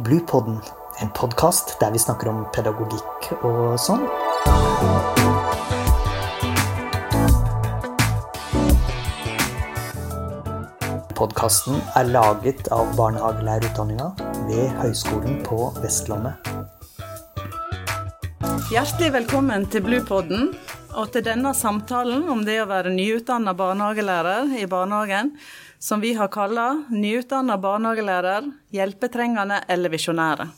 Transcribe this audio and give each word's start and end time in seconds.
Bluepodden, 0.00 0.56
en 1.00 1.10
podkast 1.12 1.74
der 1.80 1.90
vi 1.92 1.98
snakker 2.00 2.30
om 2.30 2.38
pedagogikk 2.54 3.26
og 3.44 3.74
sånn. 3.76 4.06
Podkasten 11.18 11.82
er 12.00 12.08
laget 12.14 12.70
av 12.72 12.94
barnehagelærerutdanninga 12.96 14.08
ved 14.48 14.72
Høgskolen 14.80 15.42
på 15.44 15.68
Vestlandet. 15.82 16.48
Hjertelig 18.72 19.12
velkommen 19.20 19.68
til 19.68 19.84
Bluepodden 19.84 20.54
og 20.96 21.12
til 21.12 21.28
denne 21.28 21.52
samtalen 21.52 22.24
om 22.32 22.46
det 22.48 22.62
å 22.62 22.70
være 22.72 22.94
nyutdanna 22.94 23.52
barnehagelærer 23.58 24.56
i 24.56 24.64
barnehagen, 24.70 25.34
som 25.80 26.00
vi 26.00 26.14
har 26.14 26.28
kalla 26.28 26.84
'Nyutdanna 26.88 27.56
barnehagelærer 27.58 28.52
hjelpetrengende 28.70 29.60
eller 29.68 29.88
visjonære'. 29.88 30.48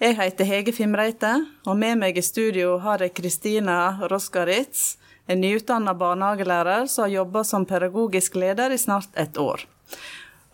Jeg 0.00 0.16
heter 0.16 0.44
Hege 0.44 0.72
Fimreite, 0.72 1.46
og 1.66 1.76
med 1.76 1.98
meg 1.98 2.18
i 2.18 2.22
studio 2.22 2.78
har 2.78 2.98
jeg 2.98 3.14
Kristina 3.14 3.98
Roskaritz, 4.10 4.96
en 5.28 5.40
nyutdanna 5.40 5.94
barnehagelærer 5.94 6.86
som 6.86 7.04
har 7.04 7.10
jobba 7.10 7.44
som 7.44 7.66
pedagogisk 7.66 8.34
leder 8.34 8.72
i 8.72 8.78
snart 8.78 9.08
et 9.16 9.36
år. 9.36 9.66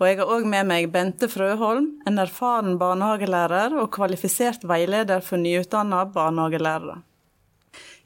Og 0.01 0.07
jeg 0.07 0.19
har 0.19 0.27
òg 0.27 0.45
med 0.45 0.67
meg 0.67 0.93
Bente 0.93 1.29
Frøholm, 1.29 1.87
en 2.07 2.19
erfaren 2.19 2.79
barnehagelærer 2.79 3.79
og 3.81 3.91
kvalifisert 3.93 4.65
veileder 4.65 5.21
for 5.21 5.37
nyutdanna 5.37 6.05
barnehagelærere. 6.05 7.03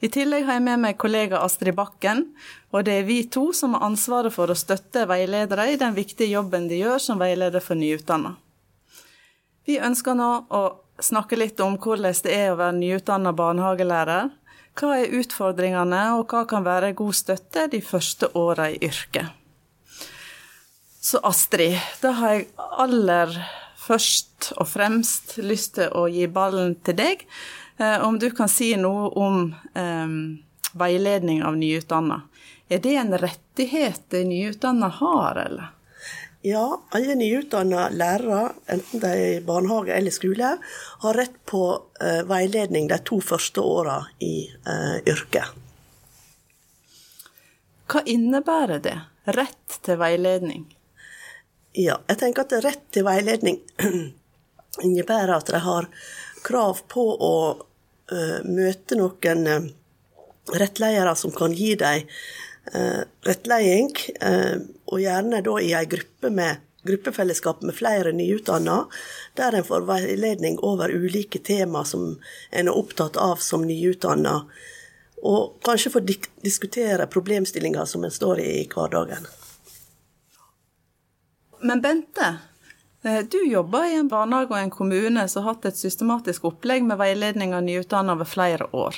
I 0.03 0.09
tillegg 0.11 0.43
har 0.45 0.57
jeg 0.57 0.65
med 0.65 0.81
meg 0.83 0.97
kollega 0.99 1.39
Astrid 1.45 1.75
Bakken, 1.77 2.25
og 2.75 2.83
det 2.87 2.99
er 2.99 3.05
vi 3.07 3.21
to 3.31 3.47
som 3.55 3.77
har 3.77 3.85
ansvaret 3.87 4.33
for 4.35 4.51
å 4.51 4.57
støtte 4.57 5.05
veiledere 5.07 5.69
i 5.71 5.77
den 5.79 5.95
viktige 5.95 6.33
jobben 6.33 6.67
de 6.67 6.81
gjør 6.81 6.99
som 7.01 7.21
veileder 7.21 7.63
for 7.63 7.79
nyutdanna. 7.79 8.35
Vi 9.65 9.79
ønsker 9.81 10.17
nå 10.17 10.31
å 10.53 10.63
snakke 11.01 11.39
litt 11.39 11.59
om 11.63 11.79
hvordan 11.81 12.19
det 12.25 12.33
er 12.35 12.51
å 12.51 12.59
være 12.59 12.77
nyutdanna 12.77 13.31
barnehagelærer. 13.35 14.29
Hva 14.75 14.91
er 14.99 15.15
utfordringene, 15.15 16.01
og 16.19 16.27
hva 16.29 16.43
kan 16.49 16.65
være 16.65 16.93
god 16.99 17.15
støtte 17.15 17.69
de 17.71 17.79
første 17.81 18.29
åra 18.35 18.67
i 18.73 18.79
yrket? 18.83 19.31
Så 21.05 21.21
Astrid, 21.23 21.77
da 22.01 22.11
har 22.19 22.33
jeg 22.35 22.47
aller 22.57 23.35
først 23.85 24.51
og 24.57 24.67
fremst 24.67 25.37
lyst 25.37 25.75
til 25.77 25.93
å 25.95 26.07
gi 26.11 26.25
ballen 26.27 26.75
til 26.83 26.97
deg. 26.97 27.23
Om 27.77 28.19
du 28.19 28.29
kan 28.31 28.47
si 28.49 28.69
noe 28.79 29.09
om 29.19 29.39
um, 29.75 30.19
veiledning 30.79 31.43
av 31.43 31.57
nyutdanna. 31.57 32.21
Er 32.69 32.79
det 32.79 32.95
en 32.95 33.17
rettighet 33.17 34.01
de 34.09 34.23
nyutdanna 34.23 34.87
har, 34.87 35.35
eller? 35.35 35.71
Ja, 36.41 36.81
alle 36.89 37.15
nyutdanna 37.15 37.89
lærere, 37.89 38.51
enten 38.65 38.99
de 38.99 39.07
er 39.07 39.37
i 39.37 39.41
barnehage 39.41 39.93
eller 39.95 40.13
skole, 40.13 40.57
har 41.01 41.17
rett 41.17 41.37
på 41.45 41.61
uh, 42.03 42.21
veiledning 42.29 42.87
de 42.87 42.99
to 43.01 43.17
første 43.21 43.61
åra 43.61 43.97
i 44.19 44.49
uh, 44.67 44.97
yrket. 45.09 45.55
Hva 47.89 48.01
innebærer 48.05 48.83
det? 48.85 48.97
Rett 49.25 49.79
til 49.85 49.97
veiledning? 50.01 50.67
Ja, 51.73 51.97
jeg 52.07 52.21
tenker 52.21 52.45
at 52.45 52.53
rett 52.65 52.85
til 52.93 53.05
veiledning 53.07 53.59
innebærer 54.85 55.33
at 55.37 55.49
de 55.49 55.61
har 55.65 55.89
krav 56.45 56.85
på 56.91 57.05
å 57.13 57.35
uh, 58.13 58.39
møte 58.45 58.97
noen 58.99 59.47
uh, 59.49 59.67
rettledere 60.55 61.15
som 61.17 61.33
kan 61.33 61.55
gi 61.57 61.73
dem 61.79 62.05
uh, 62.75 63.01
rettledning, 63.25 63.91
og 64.85 65.01
gjerne 65.01 65.41
da 65.45 65.57
i 65.61 65.73
ei 65.77 65.85
gruppe 65.89 66.29
med 66.33 66.61
gruppefellesskap 66.85 67.61
med 67.65 67.75
flere 67.75 68.11
nyutdanna, 68.13 68.85
der 69.33 69.57
en 69.57 69.65
får 69.65 69.87
veiledning 69.89 70.59
over 70.61 70.93
ulike 70.93 71.39
tema 71.39 71.81
som 71.85 72.19
en 72.51 72.67
er 72.67 72.77
opptatt 72.77 73.17
av 73.17 73.41
som 73.41 73.65
nyutdanna, 73.65 74.35
og 75.25 75.55
kanskje 75.65 75.91
få 75.95 76.03
diskutere 76.45 77.07
problemstillinger 77.09 77.89
som 77.89 78.05
en 78.05 78.13
står 78.13 78.43
i 78.43 78.51
i 78.59 78.67
hverdagen. 78.69 79.25
Men 81.65 81.81
Bente, 81.81 82.35
du 83.29 83.37
jobber 83.45 83.85
i 83.85 83.99
en 83.99 84.09
barnehage 84.09 84.51
og 84.51 84.59
en 84.59 84.71
kommune 84.73 85.27
som 85.29 85.43
har 85.43 85.53
hatt 85.53 85.65
et 85.69 85.77
systematisk 85.77 86.45
opplegg 86.49 86.83
med 86.87 86.97
veiledning 86.97 87.53
av 87.53 87.63
nyutdannede 87.65 88.13
over 88.17 88.25
flere 88.25 88.65
år. 88.73 88.95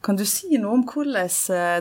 Kan 0.00 0.16
du 0.16 0.24
si 0.24 0.56
noe 0.56 0.72
om 0.78 0.84
hvordan 0.88 1.28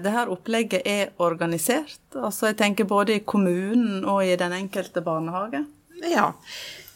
dette 0.04 0.32
opplegget 0.34 0.82
er 0.84 1.10
organisert? 1.24 2.04
Altså 2.12 2.48
jeg 2.50 2.58
tenker 2.60 2.84
både 2.90 3.14
i 3.16 3.24
kommunen 3.24 4.04
og 4.04 4.28
i 4.28 4.36
den 4.36 4.52
enkelte 4.58 5.00
barnehage. 5.06 5.64
Ja. 6.04 6.34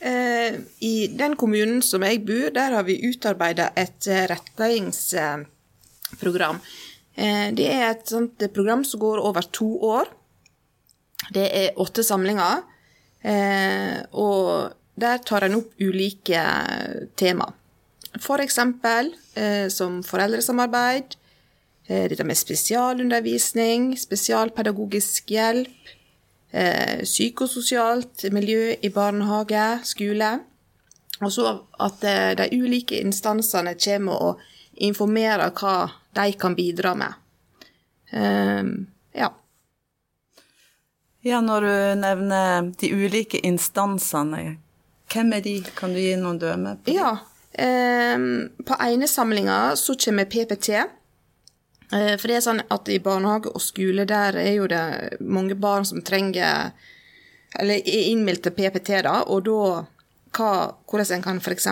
I 0.03 1.07
den 1.15 1.39
kommunen 1.39 1.79
som 1.79 2.03
jeg 2.03 2.27
bor, 2.27 2.51
der 2.51 2.75
har 2.75 2.83
vi 2.83 2.99
utarbeida 3.07 3.71
et 3.79 4.03
rettledningsprogram. 4.33 6.59
Det 7.15 7.67
er 7.71 7.87
et 7.93 8.11
program 8.51 8.83
som 8.83 8.99
går 8.99 9.23
over 9.23 9.47
to 9.55 9.79
år. 9.79 10.11
Det 11.31 11.47
er 11.47 11.79
åtte 11.79 12.03
samlinger. 12.03 12.67
Og 13.23 14.73
der 14.99 15.17
tar 15.25 15.45
en 15.47 15.55
opp 15.57 15.73
ulike 15.81 16.43
tema. 17.15 17.47
F.eks. 18.19 18.57
Eh, 19.33 19.67
som 19.69 20.03
foreldresamarbeid, 20.05 21.15
eh, 21.87 22.09
dette 22.09 22.23
med 22.23 22.37
spesialundervisning, 22.37 23.93
spesialpedagogisk 23.97 25.33
hjelp, 25.33 25.93
eh, 26.51 27.01
psykososialt 27.01 28.31
miljø 28.31 28.75
i 28.81 28.89
barnehage, 28.89 29.79
skole. 29.83 30.39
Og 31.21 31.31
så 31.31 31.61
at 31.79 32.01
de 32.37 32.49
ulike 32.51 32.99
instansene 32.99 33.75
kommer 33.75 34.13
og 34.13 34.39
informerer 34.75 35.51
hva 35.51 35.91
de 36.15 36.33
kan 36.33 36.55
bidra 36.55 36.95
med. 36.95 37.13
ja. 39.15 39.29
Ja, 41.23 41.39
når 41.39 41.63
du 41.63 41.73
nevner 42.01 42.71
de 42.79 42.89
ulike 42.91 43.39
instansene, 43.47 44.57
hvem 45.13 45.29
er 45.37 45.43
de? 45.45 45.53
Kan 45.77 45.93
du 45.93 45.99
gi 46.01 46.15
noen 46.19 46.39
dømme 46.41 46.73
på? 46.83 46.91
Ja, 46.95 47.13
på 47.53 48.77
ene 48.81 49.07
samlinga 49.07 49.75
så 49.77 49.95
kommer 49.99 50.25
PPT. 50.25 50.71
For 51.93 52.25
det 52.25 52.35
er 52.39 52.41
sånn 52.41 52.63
at 52.73 52.89
i 52.89 52.97
barnehage 53.03 53.51
og 53.53 53.61
skole 53.61 54.07
der 54.09 54.39
er 54.41 54.55
jo 54.55 54.65
det 54.71 55.19
mange 55.21 55.53
barn 55.53 55.85
som 55.85 56.01
trenger 56.01 56.71
Eller 57.53 57.85
er 57.85 58.07
innmeldt 58.09 58.47
til 58.47 58.55
PPT, 58.57 59.03
da, 59.05 59.19
og 59.29 59.43
da 59.45 59.83
hva, 60.33 60.73
hvordan 60.89 61.19
en 61.19 61.21
kan 61.21 61.37
f.eks. 61.37 61.67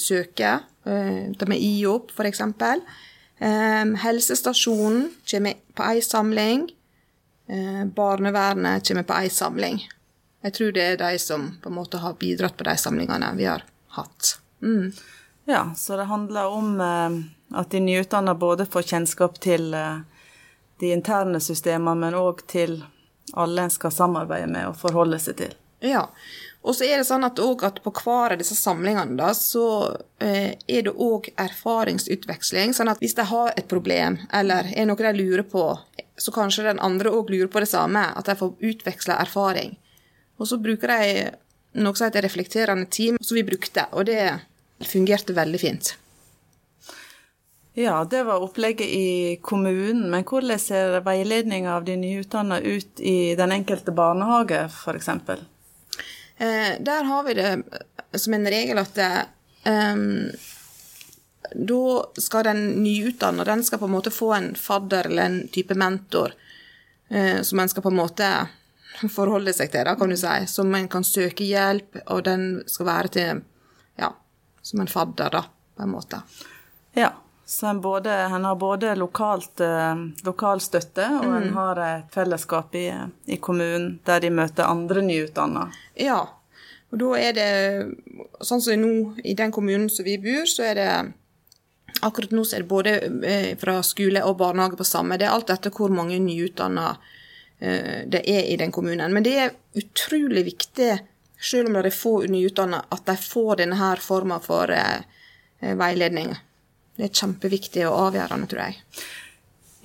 søke. 0.00 0.52
Det 1.36 1.48
med 1.50 1.60
IOP, 1.60 2.14
f.eks. 2.16 2.40
Helsestasjonen 4.00 5.10
kommer 5.28 5.60
på 5.76 5.84
ei 5.90 6.00
samling. 6.00 6.70
Barnevernet 7.96 8.86
kommer 8.88 9.02
på 9.08 9.16
én 9.24 9.32
samling. 9.34 9.80
Jeg 10.42 10.54
tror 10.56 10.72
det 10.72 10.84
er 10.84 11.00
de 11.00 11.18
som 11.18 11.48
på 11.62 11.68
en 11.68 11.76
måte 11.76 12.00
har 12.00 12.14
bidratt 12.20 12.56
på 12.56 12.64
de 12.64 12.76
samlingene 12.78 13.32
vi 13.36 13.48
har 13.50 13.64
hatt. 13.96 14.38
Mm. 14.62 14.92
Ja, 15.44 15.74
så 15.76 15.96
det 15.96 16.08
handler 16.08 16.46
om 16.46 16.80
eh, 16.80 17.58
at 17.58 17.70
de 17.70 17.80
nyutdanna 17.80 18.34
både 18.34 18.66
får 18.66 18.82
kjennskap 18.82 19.40
til 19.40 19.74
eh, 19.74 19.98
de 20.80 20.92
interne 20.92 21.40
systemene, 21.40 21.98
men 22.00 22.16
òg 22.16 22.44
til 22.48 22.78
alle 23.32 23.66
en 23.66 23.72
skal 23.72 23.92
samarbeide 23.92 24.48
med 24.50 24.70
og 24.70 24.78
forholde 24.80 25.18
seg 25.20 25.36
til. 25.42 25.56
Ja, 25.80 26.06
og 26.60 26.76
så 26.76 26.84
er 26.84 27.00
det 27.00 27.08
sånn 27.08 27.24
at, 27.24 27.40
at 27.40 27.80
på 27.84 27.92
hver 28.02 28.34
av 28.34 28.40
disse 28.40 28.56
samlingene 28.56 29.16
da, 29.16 29.30
så 29.36 29.64
eh, 30.20 30.56
er 30.68 30.86
det 30.86 30.92
òg 30.92 31.30
erfaringsutveksling. 31.40 32.74
Sånn 32.76 32.92
at 32.92 33.00
hvis 33.00 33.16
de 33.16 33.24
har 33.28 33.54
et 33.56 33.68
problem, 33.68 34.18
eller 34.32 34.68
er 34.76 34.88
noe 34.88 35.00
de 35.00 35.14
lurer 35.16 35.46
på, 35.48 35.64
så 36.20 36.32
kanskje 36.34 36.66
den 36.68 36.82
andre 36.84 37.12
òg 37.16 37.32
lurer 37.32 37.50
på 37.52 37.62
det 37.64 37.70
samme. 37.70 38.02
At 38.16 38.28
de 38.28 38.36
får 38.36 38.58
utveksla 38.72 39.16
erfaring. 39.22 39.74
Og 40.40 40.48
så 40.48 40.60
bruker 40.60 40.92
de 40.92 41.80
noe 41.80 41.96
som 41.96 42.08
heter 42.08 42.24
reflekterende 42.26 42.88
team, 42.90 43.18
som 43.20 43.38
vi 43.38 43.46
brukte, 43.46 43.86
og 43.94 44.08
det 44.08 44.22
fungerte 44.86 45.36
veldig 45.36 45.60
fint. 45.60 45.94
Ja, 47.78 48.00
det 48.04 48.24
var 48.26 48.42
opplegget 48.42 48.88
i 48.88 49.38
kommunen, 49.46 50.08
men 50.10 50.24
hvordan 50.26 50.58
ser 50.58 50.98
veiledninga 51.06 51.76
av 51.76 51.86
de 51.86 51.94
nyutdanna 52.00 52.58
ut 52.60 53.00
i 53.00 53.34
den 53.38 53.54
enkelte 53.54 53.94
barnehage, 53.94 54.64
f.eks.? 54.66 55.08
Eh, 56.40 56.72
der 56.80 57.06
har 57.06 57.22
vi 57.28 57.36
det 57.38 57.50
som 58.18 58.34
en 58.34 58.48
regel 58.50 58.80
at 58.82 58.98
um, 59.64 60.32
da 61.54 62.06
skal 62.20 62.44
den 62.44 62.66
nyutdanna 62.82 63.44
den 63.44 63.64
skal 63.64 63.78
på 63.78 63.88
en 63.88 63.94
måte 63.96 64.12
få 64.14 64.32
en 64.36 64.54
fadder 64.54 65.06
eller 65.10 65.22
en 65.22 65.48
type 65.48 65.74
mentor, 65.74 66.34
eh, 67.08 67.42
som 67.42 67.60
en 67.60 67.68
skal 67.68 67.82
på 67.82 67.92
en 67.92 68.00
måte 68.00 68.30
forholde 69.10 69.52
seg 69.56 69.70
til, 69.72 69.86
da, 69.86 69.94
kan 69.96 70.10
du 70.10 70.18
si. 70.18 70.36
Som 70.50 70.74
en 70.74 70.88
kan 70.90 71.06
søke 71.06 71.46
hjelp, 71.46 72.02
og 72.06 72.24
den 72.26 72.46
skal 72.70 72.90
være 72.90 73.14
til 73.16 73.42
ja, 74.00 74.12
som 74.62 74.82
en 74.82 74.90
fadder, 74.90 75.30
da, 75.32 75.44
på 75.76 75.86
en 75.86 75.94
måte. 75.94 76.22
Ja, 76.98 77.12
så 77.50 77.66
en, 77.66 77.80
både, 77.80 78.12
en 78.12 78.44
har 78.44 78.56
både 78.56 78.94
lokalt, 78.94 79.60
eh, 79.60 80.04
lokal 80.26 80.60
støtte, 80.62 81.06
og 81.20 81.26
mm. 81.26 81.38
en 81.38 81.54
har 81.54 81.80
et 81.86 82.12
fellesskap 82.14 82.74
i, 82.78 82.88
i, 83.26 83.40
kommunen 83.42 83.96
der 84.06 84.22
de 84.22 84.30
møter 84.30 84.70
andre 84.70 85.02
nyutdanna. 85.02 85.70
Ja, 85.98 86.20
Og 86.90 86.98
da 86.98 87.10
er 87.18 87.34
det 87.36 87.50
Sånn 88.42 88.62
som 88.62 88.80
nå, 88.80 88.92
i 89.22 89.36
den 89.38 89.52
kommunen 89.54 89.90
som 89.92 90.06
vi 90.06 90.16
bor, 90.18 90.46
så 90.50 90.64
er 90.70 90.78
det 90.78 90.92
Akkurat 92.00 92.32
nå 92.34 92.44
er 92.44 92.62
det 92.62 92.68
både 92.70 92.92
eh, 93.26 93.52
fra 93.60 93.80
skole 93.86 94.22
og 94.24 94.38
barnehage 94.40 94.78
på 94.78 94.86
samme. 94.88 95.18
Det 95.20 95.28
er 95.28 95.34
alt 95.34 95.52
etter 95.52 95.72
hvor 95.74 95.92
mange 95.92 96.18
nyutdanna 96.22 96.94
eh, 97.58 98.02
det 98.10 98.22
er 98.24 98.48
i 98.48 98.58
den 98.60 98.72
kommunen. 98.72 99.12
Men 99.12 99.26
det 99.26 99.36
er 99.38 99.56
utrolig 99.80 100.44
viktig, 100.48 100.90
selv 101.40 101.70
om 101.70 101.78
det 101.78 101.90
er 101.92 101.96
få 101.96 102.14
nyutdanna, 102.30 102.84
at 102.88 103.06
de 103.08 103.16
får 103.20 103.62
denne 103.62 103.80
her 103.80 104.02
forma 104.04 104.40
for 104.44 104.72
eh, 104.72 105.02
veiledning. 105.60 106.34
Det 106.96 107.08
er 107.08 107.16
kjempeviktig 107.22 107.86
og 107.88 107.98
avgjørende, 108.08 108.48
tror 108.50 108.66
jeg. 108.66 108.80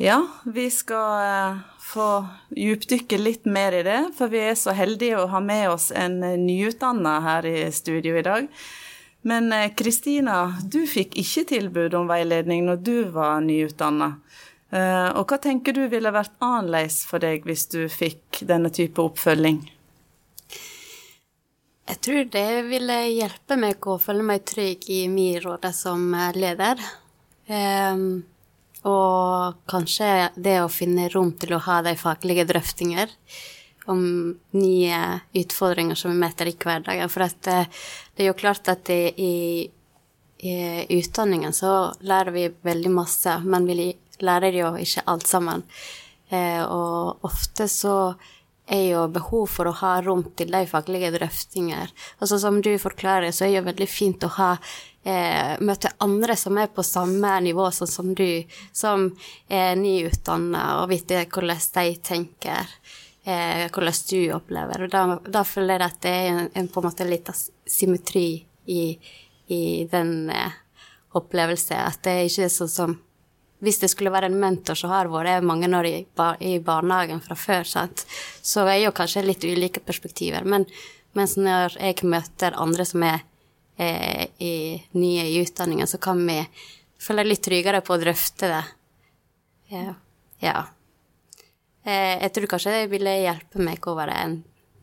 Ja, 0.03 0.17
vi 0.51 0.67
skal 0.71 1.61
få 1.79 2.25
djupdykke 2.51 3.19
litt 3.21 3.45
mer 3.47 3.75
i 3.77 3.83
det, 3.87 4.01
for 4.17 4.31
vi 4.31 4.41
er 4.43 4.57
så 4.59 4.73
heldige 4.75 5.21
å 5.21 5.29
ha 5.31 5.39
med 5.39 5.69
oss 5.71 5.91
en 5.95 6.17
nyutdanna 6.19 7.19
her 7.23 7.47
i 7.47 7.69
studio 7.71 8.17
i 8.19 8.25
dag. 8.25 8.49
Men 9.25 9.51
eh, 9.53 9.71
Kristina, 9.73 10.53
du 10.63 10.83
fikk 10.87 11.15
ikke 11.17 11.47
tilbud 11.49 11.95
om 11.97 12.09
veiledning 12.09 12.67
når 12.67 12.81
du 12.85 12.97
var 13.13 13.39
nyutdanna. 13.41 14.11
Eh, 14.69 15.07
og 15.17 15.25
hva 15.25 15.39
tenker 15.41 15.73
du 15.73 15.87
ville 15.89 16.11
vært 16.13 16.35
annerledes 16.45 17.01
for 17.09 17.23
deg 17.23 17.47
hvis 17.47 17.65
du 17.73 17.85
fikk 17.89 18.43
denne 18.45 18.69
type 18.73 19.01
oppfølging? 19.01 19.63
Jeg 21.85 21.99
tror 22.05 22.29
det 22.33 22.51
ville 22.69 22.99
hjelpe 23.13 23.57
meg 23.61 23.89
å 23.89 23.97
føle 24.01 24.25
meg 24.25 24.45
trygg 24.45 24.85
i 24.93 25.03
min 25.09 25.41
rolle 25.41 25.69
som 25.73 26.05
leder. 26.33 26.81
Um, 27.45 28.23
og 28.89 29.59
kanskje 29.69 30.31
det 30.33 30.55
å 30.63 30.69
finne 30.69 31.09
rom 31.13 31.31
til 31.37 31.53
å 31.57 31.61
ha 31.65 31.81
de 31.85 31.93
faglige 31.97 32.45
drøftinger 32.49 33.13
om 33.85 34.35
nye 34.51 34.99
utfordringer 35.33 35.95
som 35.95 36.13
vi 36.13 36.21
møter 36.21 36.49
i 36.49 36.55
hverdagen. 36.57 37.11
For 37.11 37.25
at 37.27 37.49
eh, 37.51 37.67
det, 38.15 38.23
er 38.23 38.31
jo 38.31 38.39
klart 38.39 38.69
at 38.71 38.85
det, 38.89 39.15
i, 39.21 39.65
i, 40.39 40.55
utdanningen 40.99 41.53
så 41.53 41.93
lærer 42.05 42.35
vi 42.35 42.47
veldig 42.65 42.93
masse, 42.93 43.37
men 43.45 43.67
vi 43.69 43.91
lærer 44.23 44.61
jo 44.61 44.73
ikke 44.81 45.05
alt 45.11 45.27
sammen. 45.29 45.65
Eh, 46.29 46.63
og 46.63 47.25
ofte 47.27 47.69
så 47.71 48.15
er 48.65 48.87
jo 48.89 49.05
behov 49.13 49.45
for 49.53 49.69
å 49.69 49.77
ha 49.83 49.99
rom 50.01 50.23
til 50.37 50.49
de 50.53 50.63
faglige 50.65 51.11
drøftinger. 51.13 51.91
Altså 52.19 52.39
Som 52.41 52.61
du 52.65 52.73
forklarer, 52.81 53.31
så 53.31 53.45
er 53.45 53.53
det 53.53 53.59
jo 53.59 53.69
veldig 53.69 53.89
fint 53.89 54.25
å 54.25 54.31
ha 54.39 54.51
eh, 55.05 55.53
møte 55.61 55.93
andre 56.01 56.35
som 56.39 56.57
er 56.57 56.71
på 56.73 56.83
samme 56.85 57.35
nivå 57.45 57.69
sånn 57.71 57.91
som 57.91 58.13
du, 58.17 58.43
som 58.73 59.11
er 59.49 59.75
nyutdanna, 59.77 60.81
og 60.81 60.89
vite 60.93 61.27
hvordan 61.29 61.61
de 61.77 61.97
tenker 62.01 62.77
eh, 63.25 63.65
hvordan 63.69 64.01
du 64.09 64.19
opplever. 64.35 64.85
Og 64.85 64.93
da, 64.93 65.05
da, 65.25 65.43
føler 65.47 65.79
jeg 65.79 65.91
at 65.91 66.01
det 66.05 66.13
er 66.13 66.29
en, 66.33 66.51
en 66.53 66.69
på 66.71 66.81
en 66.81 66.87
måte 66.89 67.07
liten 67.09 67.37
symmetri 67.67 68.27
i, 68.65 68.83
i 69.51 69.63
den 69.91 70.29
eh, 70.29 70.61
opplevelsen. 71.17 71.81
At 71.81 72.03
det 72.05 72.15
er 72.15 72.29
ikke 72.29 72.53
sånn 72.53 72.71
som 72.71 72.95
hvis 73.65 73.79
det 73.81 73.89
skulle 73.89 74.11
være 74.13 74.27
en 74.29 74.37
mentor 74.37 74.77
som 74.77 74.91
har 74.91 75.07
vært 75.09 75.45
mange 75.47 75.69
år 75.73 75.87
i, 75.87 75.95
i 76.43 76.57
barnehagen 76.61 77.21
fra 77.23 77.37
før, 77.39 77.63
sant? 77.65 78.03
så 78.45 78.65
er 78.67 78.83
jo 78.83 78.93
kanskje 78.93 79.23
litt 79.25 79.45
ulike 79.47 79.81
perspektiver. 79.81 80.45
Men 80.45 80.67
mens 81.17 81.37
når 81.39 81.77
jeg 81.79 82.05
møter 82.05 82.57
andre 82.59 82.85
som 82.85 83.05
er 83.07 83.23
eh, 83.79 84.27
i, 84.43 84.55
nye 84.99 85.27
i 85.31 85.39
utdanningen, 85.41 85.87
så 85.87 85.97
kan 86.03 86.21
vi 86.27 86.41
føle 87.01 87.25
litt 87.25 87.43
tryggere 87.47 87.81
på 87.85 87.95
å 87.95 88.01
drøfte 88.01 88.51
det. 88.51 88.63
Ja. 89.71 89.95
ja. 90.43 90.59
Eh, 91.85 92.15
jeg 92.23 92.33
tror 92.33 92.49
kanskje 92.55 92.73
det 92.73 92.87
ville 92.93 93.13
hjelpe 93.21 93.61
meg 93.61 93.85
å 93.87 93.95
være 93.97 94.17
en, 94.25 94.39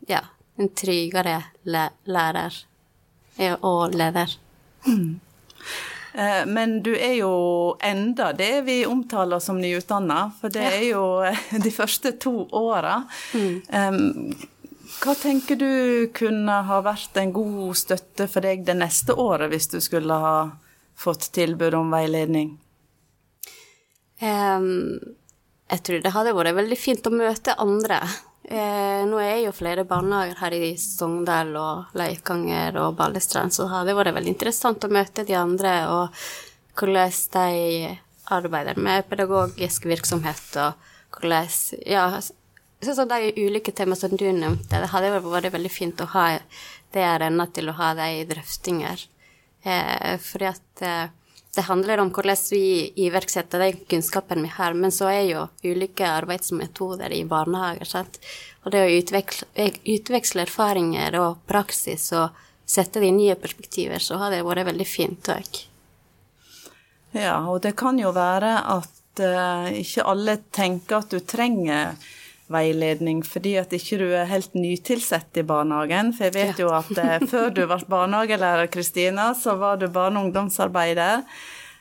ja, 0.07 0.21
en 0.57 0.71
tryggere 0.71 1.41
lærer 2.07 2.61
og 3.59 3.95
leder. 3.97 4.37
Mm. 4.87 5.19
Men 6.45 6.75
du 6.85 6.91
er 6.93 7.15
jo 7.17 7.31
enda 7.81 8.27
det 8.37 8.61
vi 8.67 8.75
omtaler 8.85 9.41
som 9.41 9.57
nyutdanna, 9.57 10.27
for 10.37 10.53
det 10.53 10.65
er 10.67 10.83
jo 10.91 11.05
de 11.65 11.71
første 11.73 12.11
to 12.21 12.35
åra. 12.53 12.99
Mm. 13.33 14.35
Hva 15.01 15.15
tenker 15.17 15.57
du 15.57 16.11
kunne 16.13 16.59
ha 16.67 16.79
vært 16.85 17.17
en 17.17 17.33
god 17.33 17.73
støtte 17.79 18.27
for 18.29 18.45
deg 18.45 18.61
det 18.67 18.75
neste 18.77 19.15
året, 19.17 19.49
hvis 19.49 19.71
du 19.73 19.79
skulle 19.81 20.19
ha 20.21 20.35
fått 20.95 21.31
tilbud 21.33 21.73
om 21.73 21.89
veiledning? 21.91 22.53
Um, 24.21 24.99
jeg 25.73 25.81
tror 25.85 26.03
det 26.03 26.13
hadde 26.13 26.35
vært 26.37 26.57
veldig 26.59 26.77
fint 26.77 27.09
å 27.09 27.13
møte 27.13 27.55
andre. 27.61 27.99
Eh, 28.43 29.01
nå 29.09 29.17
er 29.23 29.39
jo 29.45 29.53
flere 29.55 29.85
barnehager 29.87 30.37
her 30.43 30.55
i 30.57 30.73
Sogndal 30.77 31.53
og 31.57 31.95
Leikanger 31.97 32.77
og 32.83 32.97
Balestrand, 32.99 33.55
så 33.55 33.65
det 33.65 33.73
hadde 33.73 33.95
vært 33.97 34.17
veldig 34.17 34.33
interessant 34.35 34.85
å 34.85 34.91
møte 34.91 35.25
de 35.25 35.37
andre 35.39 35.73
og 35.89 36.25
hvordan 36.77 37.13
de 37.33 37.93
arbeider 38.33 38.79
med 38.79 39.07
pedagogisk 39.09 39.87
virksomhet 39.89 40.57
og 40.61 40.89
hvordan 41.17 41.49
Ja, 41.87 42.05
sånn 42.83 42.97
som 42.97 43.09
de 43.09 43.33
ulike 43.37 43.71
temaene 43.71 43.99
som 43.99 44.13
du 44.17 44.25
nevnte. 44.27 44.77
Det 44.81 44.91
hadde 44.91 45.15
vært 45.23 45.53
veldig 45.53 45.71
fint 45.71 46.01
å 46.03 46.09
ha 46.13 46.27
det 46.93 47.03
arena 47.07 47.47
til 47.47 47.69
å 47.69 47.77
ha 47.79 47.93
de 47.97 48.25
drøftinger. 48.29 49.07
Eh, 49.63 50.17
fordi 50.19 50.49
at 50.49 50.83
eh, 50.83 51.11
det 51.55 51.61
handler 51.67 52.01
om 52.01 52.09
hvordan 52.09 52.37
vi 52.51 52.93
iverksetter 53.05 53.61
den 53.61 53.83
kunnskapen 53.89 54.41
vi 54.41 54.49
har, 54.55 54.73
men 54.73 54.91
så 54.91 55.11
er 55.11 55.21
jo 55.27 55.43
ulike 55.63 56.07
arbeidsmetoder 56.09 57.13
i 57.13 57.21
barnehager. 57.29 57.85
Sant? 57.85 58.17
Og 58.65 58.73
det 58.73 58.81
å 58.81 58.95
utveksle, 58.95 59.67
utveksle 59.93 60.47
erfaringer 60.47 61.19
og 61.21 61.43
praksis 61.49 62.07
og 62.17 62.33
sette 62.65 63.03
det 63.03 63.11
i 63.11 63.15
nye 63.19 63.37
perspektiver, 63.37 64.01
så 64.01 64.17
har 64.21 64.33
det 64.33 64.41
vært 64.47 64.71
veldig 64.71 64.87
fint 64.87 65.29
òg. 65.29 65.61
Ja, 67.13 67.37
og 67.45 67.61
det 67.61 67.75
kan 67.77 67.99
jo 68.01 68.09
være 68.15 68.55
at 68.73 69.21
uh, 69.21 69.69
ikke 69.77 70.09
alle 70.09 70.39
tenker 70.49 71.03
at 71.03 71.13
du 71.13 71.19
trenger 71.21 71.93
veiledning 72.51 73.23
fordi 73.25 73.55
at 73.61 73.73
ikke 73.75 73.99
du 74.01 74.07
er 74.11 74.29
helt 74.29 74.55
nytilsett 74.57 75.37
i 75.39 75.45
barnehagen. 75.47 76.11
For 76.15 76.27
jeg 76.27 76.35
vet 76.35 76.63
jo 76.63 76.71
at 76.75 76.91
eh, 76.99 77.23
før 77.31 77.53
du 77.55 77.65
ble 77.69 77.79
barnehagelærer, 77.89 78.71
Kristina, 78.73 79.31
så 79.37 79.55
var 79.59 79.79
du 79.81 79.87
barne- 79.87 80.19
og 80.19 80.29
ungdomsarbeider. 80.29 81.23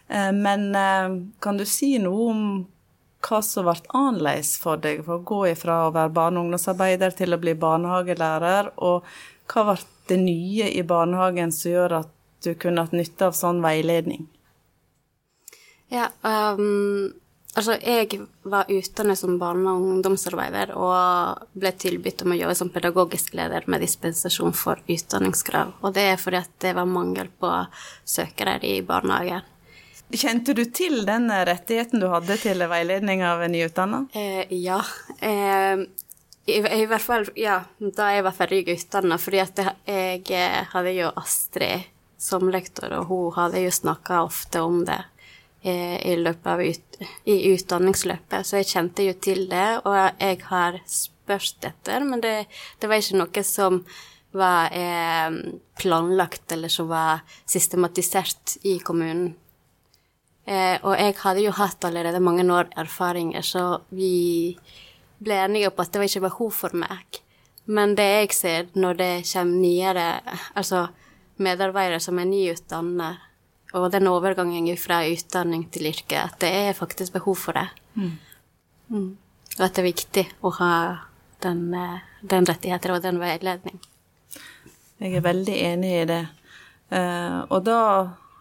Eh, 0.09 0.31
men 0.37 0.71
eh, 0.79 1.19
kan 1.43 1.59
du 1.59 1.67
si 1.69 1.97
noe 2.03 2.29
om 2.31 2.45
hva 3.23 3.39
som 3.47 3.69
ble 3.69 3.77
annerledes 3.95 4.57
for 4.59 4.81
deg 4.83 5.05
for 5.07 5.21
å 5.21 5.27
gå 5.27 5.41
ifra 5.53 5.85
å 5.87 5.95
være 5.95 6.15
barne- 6.15 6.41
og 6.41 6.49
ungdomsarbeider 6.49 7.15
til 7.19 7.35
å 7.35 7.41
bli 7.43 7.55
barnehagelærer, 7.55 8.75
og 8.83 9.07
hva 9.53 9.67
ble 9.71 9.79
det 10.11 10.19
nye 10.19 10.71
i 10.75 10.83
barnehagen 10.83 11.53
som 11.55 11.71
gjør 11.71 11.99
at 12.03 12.15
du 12.43 12.55
kunne 12.59 12.83
hatt 12.83 12.95
nytte 12.97 13.29
av 13.31 13.37
sånn 13.39 13.63
veiledning? 13.63 14.27
Ja, 15.93 16.09
um 16.25 17.13
Altså, 17.53 17.75
jeg 17.85 18.23
var 18.49 18.71
utdannet 18.73 19.19
som 19.19 19.35
barne- 19.39 19.75
og 19.75 19.85
ungdomsarbeider 19.85 20.73
og 20.73 21.43
ble 21.53 21.73
tilbudt 21.77 22.25
om 22.25 22.33
å 22.33 22.39
jobbe 22.39 22.55
som 22.57 22.71
pedagogisk 22.73 23.35
leder 23.37 23.67
med 23.69 23.85
dispensasjon 23.85 24.55
for 24.57 24.81
utdanningskrav. 24.89 25.75
Og 25.85 25.93
det 25.93 26.07
er 26.15 26.21
fordi 26.21 26.41
at 26.41 26.55
det 26.65 26.73
var 26.79 26.89
mangel 26.89 27.29
på 27.29 27.51
søkere 28.09 28.57
i 28.65 28.81
barnehagen. 28.81 29.45
Kjente 30.13 30.53
du 30.57 30.65
til 30.65 31.05
den 31.09 31.29
rettigheten 31.29 32.01
du 32.01 32.09
hadde 32.13 32.37
til 32.41 32.65
veiledning 32.69 33.23
av 33.25 33.45
nyutdanna? 33.49 34.07
Eh, 34.17 34.49
ja. 34.57 34.81
Eh, 35.21 35.85
i, 36.47 36.57
i, 36.57 36.87
hvert 36.89 37.05
fall 37.05 37.29
ja, 37.37 37.63
da 37.79 38.11
jeg 38.17 38.25
var 38.25 38.37
ferdig 38.37 38.65
utdanna, 38.75 39.21
fordi 39.21 39.41
at 39.45 39.63
jeg 39.89 40.25
eh, 40.33 40.61
hadde 40.73 40.97
jo 40.97 41.13
Astrid 41.21 41.89
som 42.23 42.49
lektor, 42.53 42.93
og 42.97 43.09
hun 43.13 43.33
hadde 43.37 43.65
jo 43.65 43.73
snakka 43.73 44.23
ofte 44.25 44.61
om 44.65 44.85
det 44.89 45.01
i 45.63 46.15
løpet 46.19 46.47
av 46.51 46.61
ut, 46.63 46.97
i 47.31 47.37
utdanningsløpet, 47.53 48.47
så 48.47 48.59
jeg 48.59 48.71
kjente 48.73 49.05
jo 49.07 49.13
til 49.23 49.45
det, 49.51 49.69
og 49.87 49.95
jeg 50.19 50.41
har 50.49 50.81
spørst 50.91 51.69
etter, 51.69 52.03
men 52.03 52.23
det, 52.25 52.49
det 52.83 52.91
var 52.91 52.99
ikke 52.99 53.21
noe 53.21 53.45
som 53.47 53.79
var 54.33 54.73
eh, 54.73 55.31
planlagt 55.79 56.53
eller 56.53 56.73
som 56.73 56.89
var 56.89 57.21
systematisert 57.47 58.57
i 58.63 58.79
kommunen. 58.79 59.35
Eh, 60.45 60.79
og 60.83 60.97
jeg 60.99 61.15
hadde 61.21 61.45
jo 61.45 61.55
hatt 61.55 61.85
allerede 61.87 62.23
mange 62.23 62.47
år 62.51 62.73
erfaringer, 62.83 63.45
så 63.47 63.83
vi 63.95 64.57
ble 65.23 65.37
enige 65.45 65.71
på 65.71 65.85
at 65.85 65.93
det 65.93 66.03
var 66.03 66.11
ikke 66.11 66.27
behov 66.27 66.57
for 66.57 66.79
meg. 66.79 67.21
Men 67.71 67.95
det 67.95 68.09
jeg 68.09 68.33
ser 68.35 68.73
når 68.75 68.99
det 68.99 69.13
kommer 69.29 69.61
nyere, 69.63 70.07
altså 70.59 70.89
medarbeidere 71.43 72.01
som 72.03 72.19
er 72.19 72.27
nyutdannet, 72.31 73.29
og 73.73 73.89
den 73.93 74.09
overgangen 74.11 74.69
fra 74.81 75.03
utdanning 75.09 75.65
til 75.73 75.89
yrke, 75.93 76.27
at 76.27 76.39
det 76.45 76.51
er 76.69 76.77
faktisk 76.77 77.15
behov 77.17 77.39
for 77.41 77.57
det. 77.57 77.69
Mm. 77.95 78.13
Mm. 78.93 79.09
Og 79.59 79.65
at 79.65 79.75
det 79.75 79.83
er 79.83 79.89
viktig 79.89 80.27
å 80.45 80.53
ha 80.59 80.75
den, 81.45 81.75
eh, 81.75 82.01
den 82.23 82.49
rettigheten 82.49 82.95
og 82.95 83.03
den 83.03 83.21
veiledning. 83.21 83.81
Jeg 85.03 85.19
er 85.19 85.25
veldig 85.25 85.57
enig 85.73 85.93
i 86.03 86.05
det. 86.07 86.23
Uh, 86.93 87.49
og 87.49 87.65
da 87.65 87.79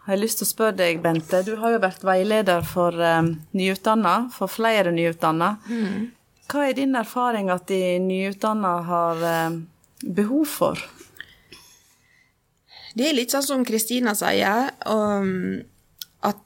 har 0.04 0.14
jeg 0.14 0.20
lyst 0.20 0.42
til 0.42 0.46
å 0.46 0.50
spørre 0.50 0.76
deg, 0.78 1.00
Bente. 1.02 1.40
Du 1.46 1.56
har 1.58 1.72
jo 1.72 1.80
vært 1.82 2.04
veileder 2.04 2.62
for 2.68 2.94
um, 2.94 3.32
nyutdanna, 3.56 4.28
for 4.34 4.52
flere 4.52 4.92
nyutdanna. 4.94 5.56
Mm. 5.70 6.10
Hva 6.52 6.66
er 6.68 6.76
din 6.76 6.94
erfaring 6.98 7.48
at 7.54 7.64
de 7.70 7.96
nyutdanna 8.02 8.72
har 8.86 9.24
um, 9.48 9.56
behov 10.04 10.44
for? 10.52 10.84
Det 12.98 13.04
er 13.08 13.14
litt 13.16 13.32
sånn 13.32 13.46
som 13.46 13.64
Kristina 13.66 14.12
sier, 14.18 14.58
um, 14.86 15.62
at 16.22 16.40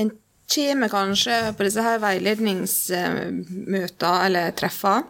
en 0.00 0.10
kommer 0.52 0.88
kanskje 0.92 1.36
på 1.56 1.62
disse 1.66 1.82
her 1.84 1.98
veiledningsmøter 2.02 4.14
eller 4.28 4.44
treffer, 4.56 5.00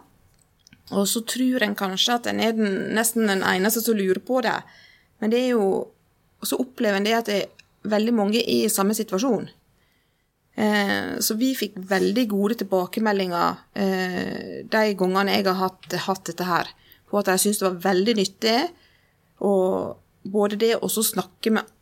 og 0.95 1.05
så 1.09 1.19
tror 1.27 1.63
en 1.63 1.75
kanskje 1.75 2.15
at 2.15 2.27
en 2.31 2.39
er 2.43 2.51
den, 2.55 2.71
nesten 2.95 3.27
den 3.27 3.43
eneste 3.43 3.81
som 3.83 3.95
lurer 3.97 4.21
på 4.23 4.41
det. 4.45 4.59
Men 5.19 5.29
det 5.33 5.39
er 5.43 5.49
jo 5.57 5.65
så 6.45 6.59
opplever 6.61 6.99
en 6.99 7.07
det 7.07 7.15
at 7.17 7.29
det 7.29 7.37
er 7.41 7.91
veldig 7.91 8.13
mange 8.15 8.41
i 8.41 8.59
samme 8.71 8.95
situasjon. 8.97 9.47
Eh, 10.57 11.17
så 11.21 11.37
vi 11.37 11.53
fikk 11.57 11.77
veldig 11.89 12.25
gode 12.31 12.57
tilbakemeldinger 12.61 13.61
eh, 13.77 14.65
de 14.65 14.83
gangene 14.97 15.35
jeg 15.35 15.45
har 15.49 15.59
hatt, 15.61 15.97
hatt 16.07 16.23
dette 16.31 16.47
her, 16.47 16.71
på 17.07 17.19
at 17.19 17.29
jeg 17.33 17.43
syntes 17.43 17.61
det 17.61 17.69
var 17.69 17.85
veldig 17.87 18.17
nyttig. 18.17 18.57
Og 19.45 19.97
både 20.31 20.59
det 20.59 20.75
å 20.81 20.89
snakke 20.89 21.53
med 21.55 21.73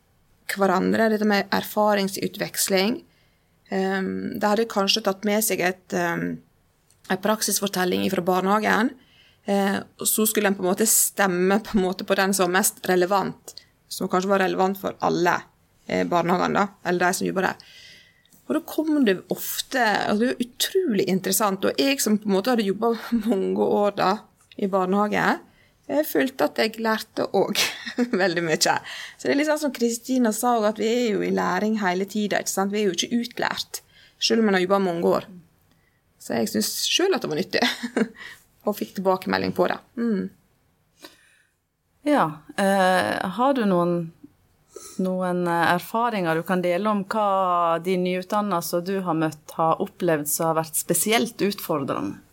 hverandre, 0.53 1.09
dette 1.09 1.27
med 1.27 1.49
erfaringsutveksling 1.53 2.99
um, 3.71 4.09
De 4.37 4.45
hadde 4.45 4.67
kanskje 4.69 5.03
tatt 5.05 5.25
med 5.27 5.43
seg 5.45 5.63
et, 5.65 5.95
um, 5.97 6.35
en 7.09 7.23
praksisfortelling 7.23 8.05
fra 8.13 8.23
barnehagen. 8.25 8.91
Uh, 9.49 9.81
så 10.01 10.27
skulle 10.29 10.51
en 10.51 10.57
på 10.57 10.65
en 10.65 10.71
måte 10.71 10.87
stemme 10.89 11.59
på, 11.65 11.79
måte 11.81 12.05
på 12.07 12.17
den 12.17 12.33
som 12.33 12.49
var 12.49 12.59
mest 12.59 12.85
relevant, 12.89 13.55
som 13.87 14.09
kanskje 14.11 14.31
var 14.31 14.43
relevant 14.45 14.79
for 14.81 14.97
alle 15.05 15.39
uh, 15.41 16.05
barnehagene, 16.09 16.67
eller 16.85 17.07
de 17.07 17.17
som 17.17 17.29
jobber 17.29 17.49
der. 17.49 17.73
Og 18.45 18.53
da 18.53 18.61
kom 18.69 18.99
det 19.07 19.15
ofte 19.33 19.81
altså 19.81 20.21
Det 20.21 20.27
var 20.29 20.43
utrolig 20.45 21.05
interessant. 21.09 21.65
Og 21.65 21.79
jeg 21.81 21.97
som 22.01 22.19
på 22.21 22.29
en 22.29 22.35
måte 22.35 22.53
hadde 22.53 22.67
jobba 22.67 22.93
mange 23.25 23.69
år 23.81 23.95
da 23.97 24.11
i 24.55 24.69
barnehage, 24.71 25.23
jeg 25.86 26.06
følte 26.10 26.48
at 26.48 26.58
jeg 26.58 26.80
lærte 26.82 27.27
òg 27.38 27.60
veldig 28.22 28.44
mye. 28.46 28.58
Så 28.58 29.27
det 29.27 29.34
er 29.34 29.38
litt 29.38 29.50
sånn 29.51 29.68
som 29.68 29.74
Kristina 29.75 30.32
sa, 30.34 30.56
at 30.65 30.82
vi 30.82 30.88
er 30.89 31.04
jo 31.13 31.25
i 31.25 31.34
læring 31.34 31.77
hele 31.84 32.08
tida. 32.10 32.42
Vi 32.42 32.82
er 32.82 32.88
jo 32.88 32.96
ikke 32.96 33.22
utlært, 33.22 33.84
selv 34.18 34.42
om 34.42 34.50
en 34.50 34.58
har 34.58 34.65
jobba 34.65 34.82
mange 34.82 35.12
år. 35.20 35.27
Så 36.18 36.39
jeg 36.39 36.50
syns 36.50 36.72
sjøl 36.89 37.13
at 37.13 37.22
det 37.22 37.30
var 37.30 37.38
nyttig, 37.38 37.62
og 38.65 38.77
fikk 38.80 38.96
tilbakemelding 38.98 39.54
på 39.54 39.70
det. 39.70 39.77
Mm. 40.01 41.13
Ja. 42.10 42.25
Eh, 42.58 43.13
har 43.38 43.54
du 43.54 43.62
noen, 43.70 43.96
noen 45.06 45.46
erfaringer 45.46 46.42
du 46.42 46.48
kan 46.48 46.65
dele 46.65 46.89
om 46.89 47.06
hva 47.13 47.77
de 47.86 47.94
nyutdanna 48.01 48.63
som 48.65 48.82
du 48.86 48.98
har 49.06 49.22
møtt, 49.22 49.54
har 49.60 49.86
opplevd 49.86 50.34
som 50.34 50.50
har 50.50 50.60
vært 50.63 50.82
spesielt 50.82 51.46
utfordrende? 51.46 52.24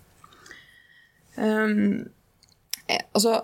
Um, 1.37 2.05
Eh, 2.13 2.22
altså, 3.13 3.39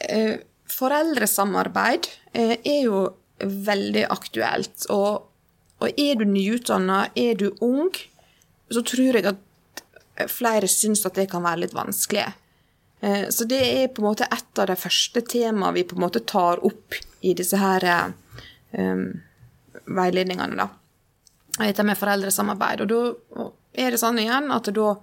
eh, 0.00 0.38
foreldresamarbeid 0.70 2.08
eh, 2.32 2.56
er 2.58 2.80
jo 2.86 3.02
veldig 3.40 4.06
aktuelt. 4.12 4.86
Og, 4.94 5.26
og 5.82 6.00
er 6.00 6.20
du 6.20 6.24
nyutdanna, 6.28 7.08
er 7.14 7.36
du 7.40 7.50
ung, 7.64 7.90
så 8.72 8.82
tror 8.86 9.18
jeg 9.18 9.26
at 9.34 10.30
flere 10.30 10.70
syns 10.70 11.04
at 11.06 11.18
det 11.18 11.28
kan 11.32 11.44
være 11.44 11.64
litt 11.64 11.74
vanskelig. 11.76 12.28
Så 13.04 13.44
det 13.44 13.58
er 13.60 13.90
på 13.92 14.00
en 14.00 14.06
måte 14.06 14.24
et 14.32 14.60
av 14.62 14.70
de 14.70 14.76
første 14.80 15.20
temaene 15.28 15.74
vi 15.76 15.82
på 15.84 15.98
en 15.98 16.04
måte 16.06 16.22
tar 16.24 16.62
opp 16.64 16.96
i 17.26 17.34
disse 17.36 17.58
her 17.60 17.84
um, 18.72 19.02
veiledningene, 19.84 20.56
da. 20.56 20.68
Dette 21.58 21.84
med 21.84 21.98
foreldresamarbeid. 21.98 22.84
Og 22.86 22.88
da 22.88 23.50
er 23.74 23.94
det 23.94 24.00
sånn 24.00 24.22
igjen 24.22 24.50
at 24.54 24.70
da 24.74 24.94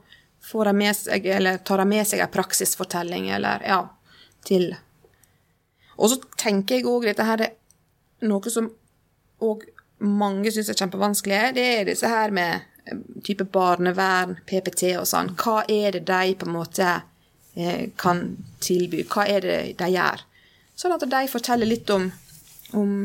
får 0.43 0.65
de 0.65 0.77
med 0.77 0.95
seg, 0.97 1.25
eller 1.25 1.57
tar 1.57 1.77
de 1.77 1.87
med 1.89 2.07
seg 2.07 2.23
en 2.23 2.31
praksisfortelling, 2.33 3.29
eller 3.29 3.63
ja, 3.67 3.81
til 4.47 4.71
Og 5.97 6.09
så 6.09 6.17
tenker 6.37 6.79
jeg 6.79 6.87
òg 6.89 7.05
dette 7.05 7.25
her 7.27 7.43
er 7.45 7.51
noe 8.25 8.49
som 8.49 8.71
òg 9.41 9.67
mange 10.01 10.49
syns 10.53 10.71
er 10.71 10.79
kjempevanskelig, 10.79 11.41
det 11.53 11.65
er 11.75 11.85
disse 11.85 12.09
her 12.09 12.33
med 12.33 12.63
eh, 12.89 13.01
type 13.25 13.45
barnevern, 13.53 14.39
PPT 14.49 14.95
og 14.97 15.05
sånn. 15.09 15.35
Hva 15.37 15.61
er 15.69 15.97
det 15.97 16.07
de 16.09 16.33
på 16.39 16.47
en 16.47 16.55
måte 16.55 16.87
eh, 17.53 17.91
kan 18.01 18.23
tilby? 18.63 19.03
Hva 19.05 19.27
er 19.29 19.45
det 19.45 19.59
de 19.77 19.91
gjør? 19.93 20.25
Sånn 20.73 20.95
at 20.95 21.05
de 21.05 21.21
forteller 21.29 21.69
litt 21.69 21.89
om, 21.93 22.09
om 22.73 22.97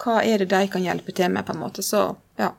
hva 0.00 0.22
er 0.24 0.40
det 0.40 0.48
de 0.54 0.72
kan 0.72 0.84
hjelpe 0.84 1.12
til 1.12 1.32
med, 1.34 1.44
på 1.44 1.52
en 1.52 1.60
måte. 1.60 1.84
Så 1.84 2.06
ja. 2.40 2.54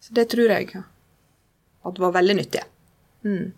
Så 0.00 0.14
det 0.14 0.28
tror 0.34 0.52
jeg 0.52 0.74
at 0.76 2.00
var 2.02 2.12
veldig 2.18 2.36
nyttig. 2.36 2.66
Mm. 3.24 3.52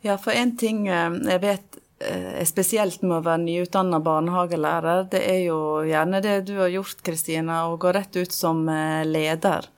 Ja, 0.00 0.16
for 0.18 0.32
en 0.32 0.56
ting 0.56 0.86
eh, 0.88 1.16
jeg 1.28 1.42
vet 1.44 1.80
er 2.00 2.46
spesielt 2.48 3.02
med 3.02 3.18
å 3.18 3.24
være 3.24 3.42
nyutdanna 3.42 4.00
barnehagelærer, 4.00 5.04
det 5.12 5.20
er 5.20 5.42
jo 5.44 5.58
gjerne 5.84 6.22
det 6.24 6.38
du 6.48 6.54
har 6.62 6.72
gjort, 6.72 7.02
Kristina, 7.04 7.66
å 7.68 7.76
gå 7.76 7.92
rett 7.92 8.16
ut 8.16 8.32
som 8.32 8.64
eh, 8.68 9.04
leder. 9.04 9.68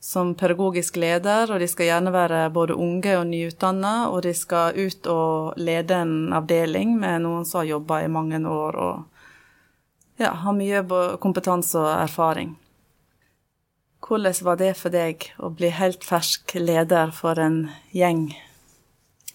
Som 0.00 0.34
pedagogisk 0.38 0.96
leder, 1.00 1.50
og 1.50 1.60
de 1.60 1.66
skal 1.68 1.88
gjerne 1.90 2.12
være 2.14 2.46
både 2.54 2.76
unge 2.78 3.16
og 3.18 3.26
nyutdanna, 3.28 3.94
og 4.12 4.22
de 4.24 4.32
skal 4.36 4.76
ut 4.76 5.08
og 5.10 5.58
lede 5.58 5.98
en 6.04 6.32
avdeling 6.36 6.94
med 7.00 7.24
noen 7.24 7.44
som 7.48 7.62
har 7.62 7.72
jobba 7.74 8.02
i 8.04 8.12
mange 8.12 8.40
år 8.40 8.78
og 8.80 9.04
ja, 10.20 10.30
har 10.30 10.54
mye 10.56 10.84
kompetanse 11.20 11.80
og 11.80 11.90
erfaring. 11.90 12.54
Hvordan 14.06 14.34
var 14.46 14.58
det 14.60 14.74
for 14.78 14.94
deg 14.94 15.24
å 15.42 15.50
bli 15.50 15.72
helt 15.74 16.04
fersk 16.06 16.54
leder 16.60 17.10
for 17.14 17.40
en 17.42 17.64
gjeng? 17.90 18.28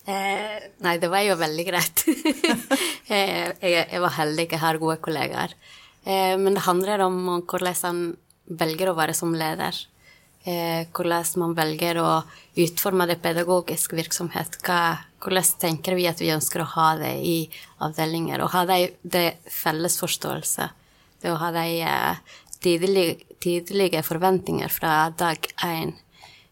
Eh, 0.07 0.67
nei, 0.81 0.93
det 0.97 1.09
var 1.11 1.25
jo 1.25 1.35
veldig 1.39 1.65
greit. 1.67 2.03
eh, 3.11 3.51
jeg, 3.59 3.73
jeg, 3.75 3.99
var 4.01 4.15
heldig, 4.15 4.47
jeg 4.47 4.61
har 4.63 4.79
gode 4.79 4.95
kollegaer. 5.03 5.53
Eh, 6.05 6.37
men 6.39 6.55
det 6.55 6.63
handler 6.65 7.03
om 7.03 7.19
hvordan 7.43 7.75
man 7.83 7.99
velger 8.61 8.91
å 8.91 8.95
være 8.97 9.15
som 9.17 9.35
leder. 9.35 9.75
Eh, 10.47 10.87
hvordan 10.89 11.27
man 11.43 11.55
velger 11.57 11.99
å 12.01 12.09
utforme 12.63 13.05
det 13.11 13.19
pedagogisk 13.21 13.93
virksomhet. 13.99 14.55
Hva, 14.65 15.01
hvordan 15.21 15.51
tenker 15.61 15.99
vi 15.99 16.07
at 16.09 16.23
vi 16.23 16.31
ønsker 16.33 16.63
å 16.63 16.69
ha 16.77 16.93
det 17.01 17.13
i 17.27 17.37
avdelinger? 17.83 18.41
Og 18.41 18.55
ha 18.55 18.63
det, 18.71 18.79
det 19.03 19.25
felles 19.51 19.99
forståelse. 20.01 20.69
Det 21.21 21.29
å 21.29 21.37
ha 21.43 21.51
de 21.59 21.67
eh, 21.85 22.39
tydelige, 23.41 24.03
forventninger 24.05 24.71
fra 24.71 25.09
dag 25.17 25.47
én. 25.65 25.95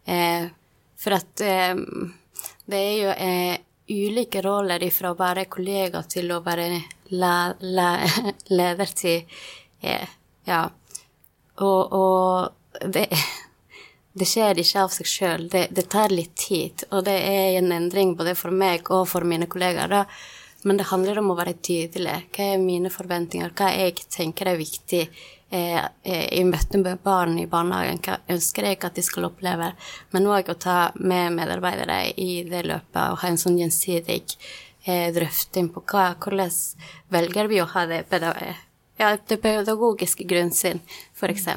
Eh, 0.05 0.49
for 0.99 1.15
at 1.15 1.43
det 2.69 2.79
er 2.79 2.95
jo 2.99 3.11
eh, 3.13 3.57
ulike 3.89 4.41
roller 4.45 4.83
fra 4.93 5.13
å 5.13 5.17
være 5.17 5.47
kollega 5.49 6.03
til 6.09 6.29
å 6.31 6.41
være 6.45 6.69
la, 7.17 7.53
la, 7.61 7.89
leder 8.59 8.95
til 8.95 9.23
eh, 9.81 10.07
Ja. 10.49 10.63
Og, 11.59 11.91
og 11.93 12.85
det, 12.93 13.09
det, 14.15 14.25
skjer 14.25 14.61
ikke 14.61 14.83
av 14.85 14.93
seg 14.95 15.09
sjøl. 15.11 15.47
Det, 15.51 15.65
det, 15.75 15.83
tar 15.91 16.13
litt 16.13 16.37
tid. 16.39 16.85
Og 16.95 17.03
det 17.03 17.17
er 17.19 17.57
en 17.59 17.73
endring 17.75 18.13
både 18.15 18.31
for 18.39 18.55
meg 18.55 18.87
og 18.95 19.03
for 19.11 19.27
mine 19.27 19.49
kollegaer. 19.51 19.91
da. 19.91 20.05
Men 20.67 20.79
det 20.79 20.89
handler 20.89 21.21
om 21.21 21.31
å 21.31 21.37
være 21.39 21.55
tydelig. 21.63 22.15
Hva 22.35 22.53
er 22.53 22.63
mine 22.63 22.91
forventninger? 22.91 23.51
Hva 23.55 23.69
jeg 23.71 24.01
tenker 24.11 24.51
er 24.51 24.59
viktig? 24.59 25.05
Eh, 25.51 25.85
eh, 26.03 26.25
i 26.37 26.43
møte 26.45 26.77
med 26.77 26.99
barn 27.01 27.39
i 27.41 27.47
barnehagen, 27.49 27.97
hva 28.05 28.19
ønsker 28.29 28.67
jeg 28.67 28.77
at 28.85 28.97
de 28.99 29.01
skal 29.01 29.25
oppleve, 29.31 29.71
men 30.13 30.27
òg 30.29 30.51
å 30.51 30.59
ta 30.61 30.91
med 31.01 31.33
medarbeidere 31.33 32.11
i 32.21 32.43
det 32.45 32.67
løpet 32.69 32.99
og 32.99 33.17
ha 33.23 33.31
en 33.31 33.39
sånn 33.41 33.57
gjensidig 33.57 34.19
eh, 34.85 35.07
drøfting 35.15 35.71
på 35.73 35.81
hva, 35.89 36.11
hvordan 36.21 36.53
velger 37.09 37.49
vi 37.49 37.63
å 37.63 37.65
ha 37.71 37.87
det, 37.89 38.03
ja, 39.01 39.15
det 39.17 39.39
pedagogiske 39.41 40.29
grunnsyn, 40.29 40.83
f.eks. 41.17 41.49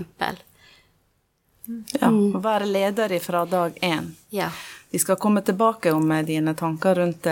Ja, 1.98 2.10
å 2.10 2.42
være 2.42 2.68
leder 2.68 3.14
fra 3.24 3.44
dag 3.48 3.78
én. 3.82 4.12
Ja. 4.30 4.50
Vi 4.92 5.00
skal 5.00 5.16
komme 5.16 5.40
tilbake 5.40 5.92
om 5.96 6.10
dine 6.26 6.52
tanker 6.54 6.98
rundt 7.00 7.24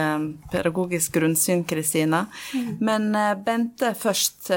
pedagogisk 0.52 1.18
grunnsyn, 1.18 1.64
Kristina. 1.68 2.24
Mm. 2.54 2.70
Men 2.80 3.10
Bente 3.44 3.92
først 4.00 4.48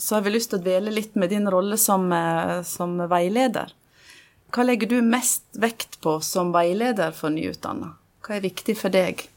så 0.00 0.14
har 0.14 0.22
vi 0.22 0.32
lyst 0.32 0.50
til 0.52 0.60
å 0.60 0.64
dvele 0.64 0.92
litt 0.94 1.16
med 1.18 1.30
din 1.32 1.48
rolle 1.50 1.76
som, 1.78 2.12
eh, 2.12 2.62
som 2.62 2.96
veileder. 3.08 3.72
Hva 4.50 4.64
legger 4.64 4.88
du 4.88 5.02
mest 5.02 5.44
vekt 5.52 6.00
på 6.00 6.20
som 6.22 6.52
veileder 6.52 7.12
for 7.12 7.30
nyutdanna? 7.30 7.94
Hva 8.24 8.36
er 8.36 8.40
viktig 8.40 8.76
for 8.76 8.90
deg? 8.90 9.28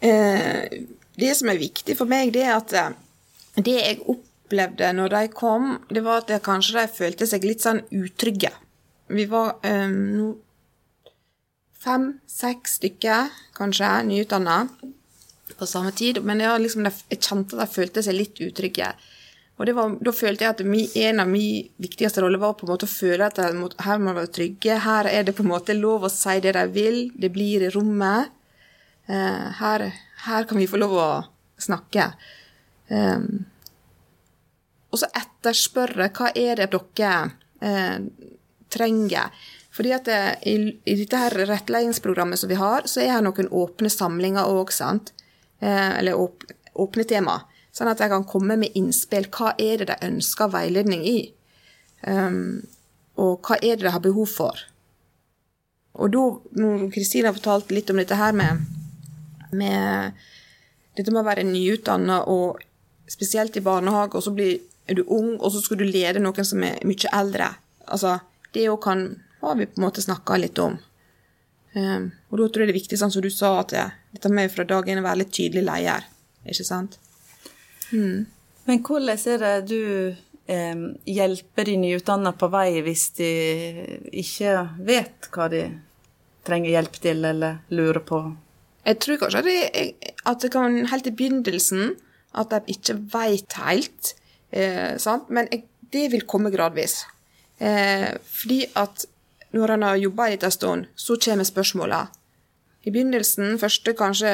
Eh, 0.00 0.82
det 1.16 1.36
som 1.36 1.48
er 1.48 1.60
viktig 1.60 1.96
for 1.96 2.06
meg, 2.06 2.32
det 2.32 2.42
er 2.42 2.56
at 2.56 2.72
eh, 2.72 2.90
det 3.56 3.76
jeg 3.78 4.00
opplevde 4.50 4.90
når 4.92 5.14
de 5.14 5.26
kom, 5.30 5.78
det 5.88 6.02
var 6.02 6.24
at 6.24 6.42
kanskje 6.42 6.80
de 6.80 6.90
følte 6.90 7.26
seg 7.26 7.46
litt 7.46 7.62
sånn 7.62 7.84
utrygge. 7.94 8.50
Vi 9.10 9.26
var 9.30 9.56
um, 9.62 10.34
fem-seks 11.78 12.80
stykker, 12.80 13.30
kanskje, 13.56 13.90
nyutdanna 14.10 14.64
på 15.58 15.66
samme 15.66 15.92
tid. 15.94 16.22
Men 16.26 16.42
jeg, 16.42 16.62
liksom, 16.66 16.86
jeg 16.86 17.20
kjente 17.20 17.56
at 17.56 17.62
de 17.62 17.74
følte 17.74 18.04
seg 18.06 18.18
litt 18.18 18.42
utrygge. 18.42 18.90
Og 19.60 19.68
var, 19.76 19.96
da 20.00 20.12
følte 20.16 20.46
jeg 20.46 20.54
at 20.54 20.62
mi, 20.64 20.86
en 21.02 21.20
av 21.20 21.28
mine 21.28 21.68
viktigste 21.82 22.22
roller 22.24 22.40
var 22.40 22.54
på 22.56 22.64
en 22.64 22.72
måte 22.72 22.88
å 22.88 22.90
føle 22.90 23.26
at 23.28 23.40
må, 23.56 23.68
her 23.84 24.00
må 24.00 24.14
være 24.16 24.32
trygge. 24.32 24.78
Her 24.86 25.10
er 25.10 25.26
det 25.26 25.36
på 25.36 25.44
en 25.44 25.52
måte 25.52 25.76
lov 25.76 26.06
å 26.08 26.12
si 26.12 26.38
det 26.40 26.54
de 26.56 26.64
vil. 26.72 27.00
Det 27.12 27.32
blir 27.34 27.66
i 27.66 27.72
rommet. 27.74 28.32
Uh, 29.10 29.50
her, 29.60 29.90
her, 30.24 30.46
kan 30.48 30.60
vi 30.60 30.68
få 30.70 30.80
lov 30.80 30.96
å 30.96 31.08
snakke. 31.60 32.12
Um, 32.88 33.44
og 34.90 35.00
så 35.00 35.08
etterspørre 35.16 36.10
hva 36.16 36.30
er 36.34 36.60
det 36.60 36.70
dere 36.74 37.14
eh, 37.62 37.98
trenger. 38.70 39.34
Fordi 39.70 39.92
at 39.94 40.08
det, 40.08 40.20
i, 40.50 40.56
i, 40.84 40.96
dette 40.98 41.18
her 41.18 41.36
rettledningsprogrammet 41.46 42.40
som 42.40 42.50
vi 42.50 42.58
har, 42.58 42.88
så 42.90 43.04
er 43.04 43.14
det 43.14 43.28
noen 43.28 43.52
åpne 43.54 43.90
samlinger 43.92 44.50
òg. 44.50 44.72
Eh, 45.60 45.92
eller 46.00 46.18
åp, 46.18 46.44
åpne 46.74 47.06
tema. 47.06 47.38
Sånn 47.70 47.90
at 47.90 48.02
jeg 48.02 48.10
kan 48.10 48.26
komme 48.26 48.58
med 48.58 48.74
innspill. 48.78 49.28
Hva 49.30 49.54
er 49.58 49.82
det 49.82 49.92
de 49.92 50.08
ønsker 50.10 50.50
veiledning 50.50 51.06
i? 51.06 51.18
Um, 52.02 52.62
og 53.20 53.44
hva 53.46 53.60
er 53.60 53.76
det 53.76 53.86
de 53.86 53.94
har 53.94 54.02
behov 54.02 54.26
for? 54.32 54.58
Og 56.00 56.10
da, 56.14 56.24
når 56.56 56.88
Kristina 56.94 57.32
fortalte 57.34 57.76
litt 57.76 57.90
om 57.92 58.00
dette 58.00 58.18
her 58.18 58.34
med, 58.34 58.64
med 59.52 60.18
dette 60.96 61.12
med 61.12 61.22
å 61.22 61.28
være 61.28 61.46
nyutdanna, 61.46 62.22
og 62.30 62.60
spesielt 63.10 63.58
i 63.58 63.64
barnehage, 63.64 64.16
og 64.16 64.24
så 64.24 64.32
blir, 64.34 64.60
er 64.90 64.98
du 64.98 65.04
ung, 65.06 65.36
og 65.38 65.52
så 65.54 65.62
skal 65.62 65.80
du 65.80 65.86
lede 65.86 66.22
noen 66.22 66.46
som 66.46 66.62
er 66.66 66.80
mye 66.86 67.10
eldre. 67.16 67.52
Altså, 67.86 68.18
det 68.54 68.68
òg 68.70 68.80
kan 68.84 69.04
har 69.40 69.56
vi 69.56 69.66
på 69.66 69.80
en 69.80 69.86
måte 69.86 70.02
snakka 70.02 70.36
litt 70.36 70.58
om. 70.60 70.76
Um, 71.72 72.10
og 72.30 72.40
da 72.40 72.48
tror 72.48 72.64
jeg 72.64 72.70
det 72.70 72.74
er 72.74 72.80
viktig, 72.80 72.98
sånn 72.98 73.12
som 73.14 73.24
du 73.24 73.30
sa, 73.32 73.54
at 73.62 73.72
det, 73.72 73.84
dette 74.16 74.32
med 74.34 74.50
fra 74.52 74.66
dag 74.68 74.88
én 74.90 75.00
å 75.00 75.06
være 75.06 75.22
litt 75.22 75.32
tydelig 75.36 75.62
leder. 75.64 76.08
Ikke 76.50 76.66
sant? 76.66 76.98
Mm. 77.94 78.26
Men 78.68 78.82
hvordan 78.86 79.22
er 79.32 79.44
det 79.44 79.54
du 79.70 79.80
um, 80.50 80.84
hjelper 81.08 81.70
de 81.70 81.78
nyutdanna 81.84 82.34
på 82.36 82.50
vei 82.52 82.82
hvis 82.84 83.06
de 83.18 83.30
ikke 84.22 84.54
vet 84.86 85.30
hva 85.32 85.48
de 85.52 85.64
trenger 86.46 86.74
hjelp 86.74 87.00
til, 87.00 87.24
eller 87.32 87.60
lurer 87.72 88.02
på? 88.04 88.22
Jeg 88.84 89.00
tror 89.04 89.20
kanskje 89.20 89.44
det, 89.46 89.58
at 90.26 90.42
det 90.42 90.52
kan 90.52 90.78
helt 90.90 91.08
i 91.08 91.14
begynnelsen 91.14 91.94
at 92.40 92.52
de 92.52 92.74
ikke 92.74 92.96
veit 93.12 93.56
helt, 93.60 94.14
eh, 94.50 95.18
men 95.28 95.48
jeg, 95.50 95.64
det 95.92 96.06
vil 96.12 96.26
komme 96.26 96.52
gradvis. 96.52 97.04
Eh, 97.58 98.10
fordi 98.24 98.64
at 98.78 99.06
når 99.52 99.74
han 99.74 99.82
har 99.82 99.98
jobba 99.98 100.26
en 100.26 100.34
liten 100.36 100.54
stund, 100.54 100.86
så 100.94 101.16
kommer 101.16 101.44
spørsmåla. 101.44 102.06
I 102.84 102.90
begynnelsen, 102.90 103.58
første 103.60 103.92
kanskje 103.92 104.30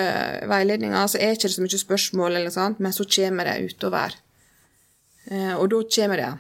veiledninga, 0.46 1.06
så 1.10 1.18
er 1.18 1.32
det 1.32 1.40
ikke 1.40 1.54
så 1.56 1.64
mye 1.64 1.80
spørsmål, 1.82 2.38
sånt, 2.54 2.80
men 2.80 2.92
så 2.94 3.06
kommer 3.08 3.48
det 3.48 3.72
utover. 3.72 4.14
Eh, 5.30 5.54
og 5.56 5.70
da 5.72 5.80
kommer 5.96 6.22
det 6.22 6.32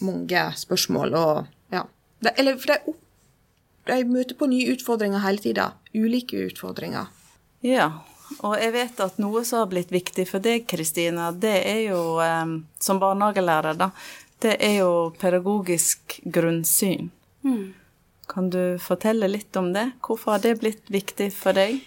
mange 0.00 0.44
spørsmål 0.56 1.14
og 1.18 1.46
ja. 1.72 1.82
De, 2.22 2.30
eller 2.38 2.56
for 2.56 2.72
de, 2.72 2.94
de 3.90 4.04
møter 4.08 4.38
på 4.38 4.48
nye 4.48 4.72
utfordringer 4.72 5.24
hele 5.26 5.42
tida. 5.42 5.72
Ulike 5.92 6.46
utfordringer. 6.46 7.10
Ja, 7.66 7.90
og 8.40 8.56
jeg 8.58 8.72
vet 8.74 9.00
at 9.04 9.20
noe 9.22 9.44
som 9.44 9.62
har 9.62 9.70
blitt 9.70 9.92
viktig 9.92 10.26
for 10.28 10.44
deg, 10.44 10.66
Kristina, 10.70 11.30
det 11.32 11.54
er 11.68 11.80
jo 11.90 12.02
eh, 12.24 12.56
som 12.80 13.00
barnehagelærer, 13.02 13.78
da, 13.78 13.90
det 14.42 14.56
er 14.58 14.80
jo 14.80 15.12
pedagogisk 15.20 16.18
grunnsyn. 16.24 17.10
Mm. 17.44 17.72
Kan 18.32 18.50
du 18.50 18.78
fortelle 18.82 19.28
litt 19.28 19.56
om 19.56 19.72
det? 19.74 19.90
Hvorfor 20.02 20.36
har 20.36 20.44
det 20.44 20.58
blitt 20.62 20.90
viktig 20.90 21.28
for 21.34 21.56
deg? 21.58 21.80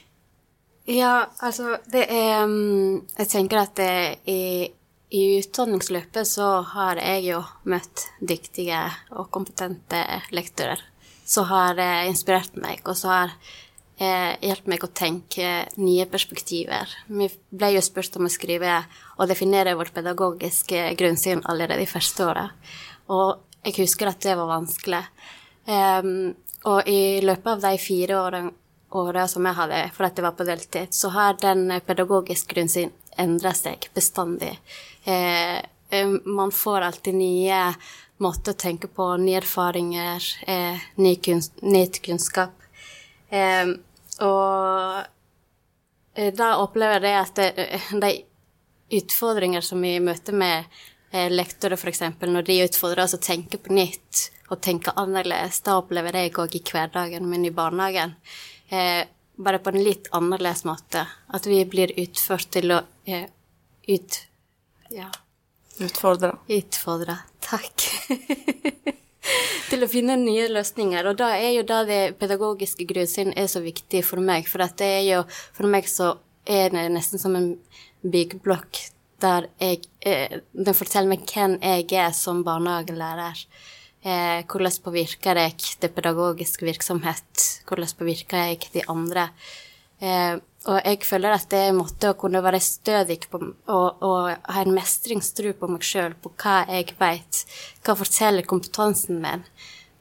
Ja, 0.85 1.25
altså 1.41 1.79
det 1.89 2.03
er 2.13 2.43
mm, 2.45 3.07
Jeg 3.17 3.29
tenker 3.31 3.63
at 3.63 3.73
det, 3.79 4.19
i, 4.29 4.67
i 5.09 5.23
utdanningsløpet 5.39 6.29
så 6.29 6.59
har 6.75 7.01
jeg 7.01 7.23
jo 7.31 7.39
møtt 7.65 8.05
dyktige 8.21 8.83
og 9.15 9.31
kompetente 9.33 10.03
lektorer 10.35 10.83
som 11.25 11.45
har 11.49 11.79
eh, 11.81 12.07
inspirert 12.09 12.55
meg, 12.55 12.83
og 12.85 12.97
som 12.97 13.09
har 13.09 13.33
eh, 13.97 14.35
hjulpet 14.41 14.71
meg 14.71 14.85
å 14.85 14.91
tenke 14.93 15.49
nye 15.77 16.05
perspektiver. 16.11 16.91
Vi 17.07 17.29
ble 17.49 17.73
jo 17.75 17.83
spurt 17.85 18.15
om 18.19 18.27
å 18.27 18.33
skrive 18.33 18.81
og 19.17 19.29
definere 19.31 19.75
vårt 19.79 19.93
pedagogiske 19.95 20.91
grunnsyn 20.99 21.43
allerede 21.45 21.83
i 21.83 21.89
første 21.89 22.29
året. 22.29 22.71
og 23.07 23.41
jeg 23.65 23.79
husker 23.81 24.09
at 24.09 24.21
det 24.21 24.35
var 24.37 24.49
vanskelig. 24.51 25.01
Um, 25.65 26.35
og 26.69 26.87
i 26.89 27.21
løpet 27.25 27.47
av 27.49 27.63
de 27.63 27.77
fire 27.81 28.17
årene, 28.21 28.51
årene 28.95 29.27
som 29.29 29.45
jeg 29.45 29.57
hadde 29.57 29.79
for 29.95 30.07
at 30.07 30.17
jeg 30.17 30.25
var 30.25 30.35
på 30.37 30.47
deltid, 30.47 30.93
så 30.93 31.11
har 31.13 31.39
den 31.41 31.67
pedagogiske 31.85 32.53
grunnsyn 32.53 32.93
endra 33.21 33.53
seg 33.57 33.89
bestandig. 33.95 34.53
Eh, 35.05 35.61
man 36.25 36.53
får 36.53 36.87
alltid 36.87 37.17
nye 37.17 37.59
måter 38.23 38.55
å 38.55 38.59
tenke 38.59 38.87
på, 38.87 39.07
nye 39.21 39.41
erfaringer, 39.41 40.23
eh, 40.47 40.85
ny, 40.95 41.15
kunst, 41.15 41.61
ny 41.61 41.85
kunnskap. 42.05 42.53
Eh, 43.29 43.73
og 44.25 45.03
eh, 46.15 46.31
da 46.35 46.55
opplever 46.61 47.07
jeg 47.09 47.21
at 47.21 47.41
det, 47.41 47.67
de 48.01 48.13
utfordringer 48.99 49.61
som 49.65 49.81
vi 49.81 49.97
møter 49.99 50.35
med 50.37 50.65
eh, 51.11 51.31
lektorer, 51.31 51.77
f.eks., 51.77 52.03
når 52.21 52.47
de 52.47 52.61
utfordrer 52.67 53.05
oss 53.05 53.17
å 53.17 53.21
tenke 53.23 53.59
på 53.61 53.73
nytt, 53.73 54.29
og 54.49 54.61
tenke 54.61 54.93
annerledes. 54.95 55.61
da 55.65 55.79
opplever 55.79 56.19
jeg 56.19 56.35
òg 56.37 56.55
i 56.55 56.63
hverdagen 56.69 57.29
min 57.29 57.47
i 57.47 57.53
barnehagen. 57.53 58.15
Eh, 58.69 59.05
bare 59.35 59.59
på 59.59 59.73
en 59.73 59.83
litt 59.83 60.07
annerledes 60.15 60.63
måte. 60.69 61.05
At 61.27 61.47
vi 61.49 61.63
blir 61.65 61.93
utført 61.97 62.51
til 62.53 62.75
å 62.75 62.81
eh, 63.05 63.25
ut... 63.87 64.19
Ja. 64.93 65.09
Utfordre. 65.81 66.37
Utfordre. 66.47 67.17
Takk. 67.43 67.89
til 69.69 69.85
å 69.85 69.89
finne 69.91 70.17
nye 70.21 70.47
løsninger. 70.51 71.09
Og 71.09 71.19
da 71.21 71.31
er 71.37 71.55
jo 71.57 71.65
da 71.67 71.83
det 71.87 72.17
pedagogiske 72.21 72.87
grunnsyn 72.89 73.33
er 73.35 73.49
så 73.51 73.61
viktig 73.65 74.03
for 74.07 74.23
meg. 74.23 74.49
For 74.49 74.63
det 74.65 74.89
er 74.99 75.05
jo 75.07 75.23
For 75.55 75.69
meg 75.69 75.89
så 75.89 76.15
er 76.45 76.69
det 76.73 76.89
nesten 76.93 77.21
som 77.21 77.35
en 77.37 77.55
byggeblokk 78.05 78.83
der 79.23 79.47
jeg 79.61 79.85
eh, 80.05 80.41
Den 80.53 80.77
forteller 80.77 81.09
meg 81.13 81.23
hvem 81.29 81.57
jeg 81.61 81.87
er 81.97 82.11
som 82.15 82.43
barnehagelærer. 82.45 83.45
Eh, 84.05 84.41
hvordan 84.45 84.81
påvirker 84.83 85.39
jeg 85.39 85.55
det 85.81 85.93
pedagogiske 85.95 86.67
virksomhet? 86.67 87.45
Hvordan 87.65 87.95
påvirker 87.97 88.51
jeg 88.51 88.67
de 88.73 88.83
andre? 88.91 89.29
Eh, 90.01 90.35
og 90.65 90.79
jeg 90.81 91.01
føler 91.05 91.35
at 91.35 91.45
det 91.51 91.59
er 91.61 91.71
en 91.71 91.79
måte 91.79 92.09
å 92.09 92.17
kunne 92.17 92.41
være 92.41 92.61
stødig 92.63 93.19
på 93.29 93.37
og, 93.41 94.01
og 94.05 94.31
ha 94.33 94.63
en 94.63 94.73
mestringstro 94.73 95.53
på 95.59 95.69
meg 95.69 95.85
sjøl, 95.85 96.15
på 96.17 96.31
hva 96.41 96.63
jeg 96.71 96.95
veit, 96.99 97.43
hva 97.85 97.97
forteller 97.99 98.47
kompetansen 98.49 99.21
min, 99.21 99.45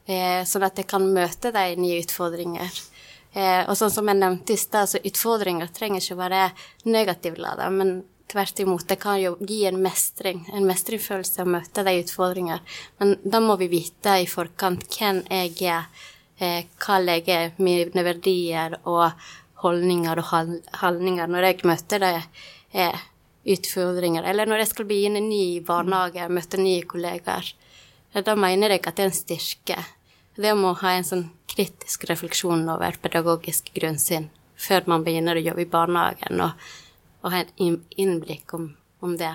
eh, 0.09 0.41
sånn 0.47 0.65
at 0.65 0.81
jeg 0.81 0.89
kan 0.89 1.05
møte 1.05 1.53
de 1.53 1.67
nye 1.77 2.01
utfordringer. 2.01 2.81
Eh, 3.35 3.61
og 3.67 3.77
sånn 3.77 3.93
som 3.93 4.09
jeg 4.09 4.21
nevnte 4.21 4.55
i 4.55 4.59
stad, 4.59 4.89
så 4.89 5.03
utfordringer 5.05 5.69
trenger 5.75 6.01
ikke 6.01 6.17
å 6.17 6.23
være 6.23 6.43
negativt 6.89 7.41
lada, 7.41 7.69
men 7.69 8.01
Tvert 8.25 8.59
imot, 8.59 8.87
det 8.89 8.95
kan 8.97 9.19
jo 9.21 9.35
gi 9.45 9.59
en 9.69 9.77
mestring, 9.83 10.39
en 10.49 10.65
mestringsfølelse 10.65 11.43
å 11.43 11.51
møte 11.55 11.83
de 11.85 11.91
utfordringer. 12.01 12.63
Men 12.97 13.13
da 13.21 13.37
må 13.39 13.53
vi 13.59 13.67
vite 13.69 14.15
i 14.23 14.25
forkant 14.25 14.87
hvem 14.97 15.19
jeg 15.29 15.53
er, 15.69 15.85
eh, 16.39 16.65
hva 16.81 16.97
er 17.05 17.53
mine 17.61 18.03
verdier 18.03 18.79
og 18.83 19.11
holdninger 19.63 20.21
og 20.21 20.55
handlinger 20.81 21.31
når 21.31 21.49
jeg 21.49 21.67
møter 21.69 22.03
det 22.03 22.13
er 22.85 23.03
utfordringer. 23.55 24.25
Eller 24.25 24.49
når 24.49 24.63
jeg 24.63 24.71
skal 24.73 24.89
begynne 24.89 25.21
ny 25.23 25.59
barnehage, 25.65 26.29
møte 26.29 26.59
nye 26.61 26.85
kollegaer. 26.89 27.51
Da 28.15 28.35
mener 28.39 28.73
jeg 28.73 28.85
at 28.85 28.95
det 28.95 29.05
er 29.05 29.11
en 29.11 29.19
styrke. 29.19 29.77
Det 30.35 30.55
må 30.57 30.73
ha 30.81 30.95
en 30.95 31.07
sånn 31.07 31.27
kritisk 31.51 32.07
refleksjon 32.09 32.65
over 32.71 32.97
pedagogisk 33.01 33.69
grunnsyn 33.75 34.31
før 34.59 34.87
man 34.87 35.03
begynner 35.03 35.37
å 35.37 35.43
jobbe 35.43 35.63
i 35.65 35.71
barnehagen. 35.71 36.41
og 36.41 36.81
og 37.25 37.33
ha 37.33 37.41
et 37.41 37.53
innblikk 37.57 38.53
om, 38.53 38.69
om 39.01 39.15
det. 39.17 39.33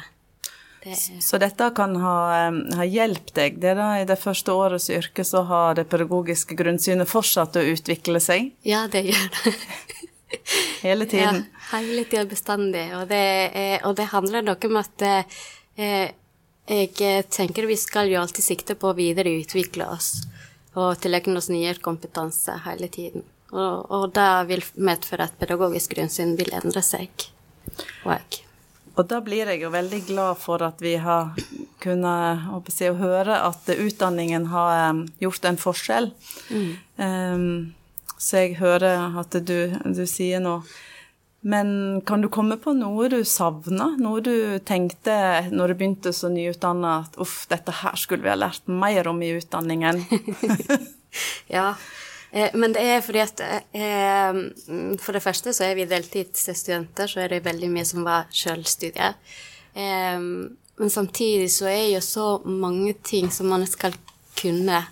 det 0.84 0.96
så 1.24 1.40
dette 1.42 1.66
kan 1.74 1.96
ha, 1.98 2.14
ha 2.78 2.86
hjulpet 2.86 3.34
deg? 3.34 3.58
Det 3.62 3.74
da, 3.78 3.90
I 3.98 4.06
det 4.06 4.18
første 4.20 4.54
årets 4.54 4.86
yrke 4.94 5.26
så 5.26 5.42
har 5.48 5.74
det 5.80 5.88
pedagogiske 5.90 6.54
grunnsynet 6.58 7.10
fortsatt 7.10 7.58
å 7.58 7.66
utvikle 7.72 8.22
seg? 8.22 8.52
Ja, 8.66 8.86
det 8.92 9.08
gjør 9.10 9.26
det. 9.40 9.56
hele 10.86 11.06
tiden? 11.06 11.44
Ja, 11.44 11.78
hele 11.78 12.04
tida 12.04 12.24
bestandig. 12.28 12.86
Og 12.98 13.08
det, 13.10 13.24
og 13.84 13.96
det, 13.98 14.10
handler 14.14 14.46
noe 14.46 14.70
om 14.70 14.80
at 14.80 15.06
eh, 15.06 15.40
jeg 16.70 17.24
tenker 17.32 17.66
vi 17.66 17.78
skal 17.80 18.10
jo 18.10 18.20
alltid 18.20 18.46
sikte 18.46 18.76
på 18.78 18.92
å 18.92 18.98
videreutvikle 18.98 19.88
oss 19.90 20.12
og 20.78 21.00
tilegne 21.02 21.40
oss 21.40 21.48
nye 21.50 21.74
kompetanse 21.82 22.54
hele 22.66 22.86
tiden. 22.92 23.24
Og, 23.50 23.90
og 23.90 24.12
det 24.14 24.28
vil 24.52 24.62
medføre 24.78 25.26
at 25.26 25.38
pedagogisk 25.40 25.96
grunnsyn 25.96 26.36
vil 26.38 26.52
endre 26.54 26.82
seg. 26.86 27.26
Og, 28.06 28.38
og 28.94 29.08
da 29.10 29.18
blir 29.24 29.50
jeg 29.50 29.64
jo 29.64 29.72
veldig 29.74 30.00
glad 30.06 30.38
for 30.38 30.62
at 30.62 30.78
vi 30.82 30.94
har 31.02 31.32
kunnet 31.82 32.70
si, 32.74 32.86
høre 32.86 33.40
at 33.48 33.70
utdanningen 33.74 34.46
har 34.52 34.90
um, 34.92 35.04
gjort 35.22 35.50
en 35.50 35.60
forskjell. 35.60 36.10
Mm. 36.52 36.70
Um, 37.00 37.46
så 38.20 38.44
jeg 38.44 38.58
hører 38.60 39.16
at 39.20 39.36
du, 39.48 39.72
du 39.72 40.04
sier 40.08 40.42
noe. 40.44 40.60
Men 41.40 42.02
kan 42.04 42.20
du 42.20 42.28
komme 42.28 42.58
på 42.60 42.74
noe 42.76 43.08
du 43.08 43.22
savna? 43.24 43.94
Noe 43.96 44.20
du 44.20 44.34
tenkte 44.68 45.14
når 45.48 45.72
du 45.72 45.78
begynte 45.78 46.12
så 46.12 46.28
nyutdanna 46.28 46.98
at 47.06 47.16
uff, 47.22 47.46
dette 47.48 47.72
her 47.80 47.96
skulle 47.96 48.26
vi 48.26 48.32
ha 48.34 48.36
lært 48.36 48.68
mer 48.68 49.08
om 49.08 49.22
i 49.24 49.32
utdanningen? 49.38 50.02
ja, 51.56 51.72
Eh, 52.32 52.50
men 52.54 52.74
det 52.74 52.82
er 52.86 53.00
fordi 53.02 53.22
at 53.24 53.40
eh, 53.42 54.36
For 55.02 55.16
det 55.16 55.22
første 55.24 55.54
så 55.56 55.66
er 55.66 55.76
vi 55.78 55.88
deltidsstudenter, 55.90 57.10
så 57.10 57.24
er 57.24 57.34
det 57.34 57.44
veldig 57.46 57.70
mye 57.72 57.86
som 57.88 58.06
var 58.06 58.30
sjølstudier. 58.34 59.16
Eh, 59.74 60.20
men 60.80 60.92
samtidig 60.92 61.50
så 61.52 61.68
er 61.70 61.88
jo 61.94 62.00
så 62.04 62.28
mange 62.44 62.94
ting 63.04 63.30
som 63.34 63.50
man 63.52 63.66
skal 63.68 63.96
kunne. 64.38 64.84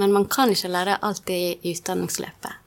Men 0.00 0.12
man 0.12 0.28
kan 0.30 0.50
ikke 0.50 0.72
lære 0.72 0.98
alt 1.06 1.30
i 1.30 1.56
utdanningsløpet. 1.72 2.60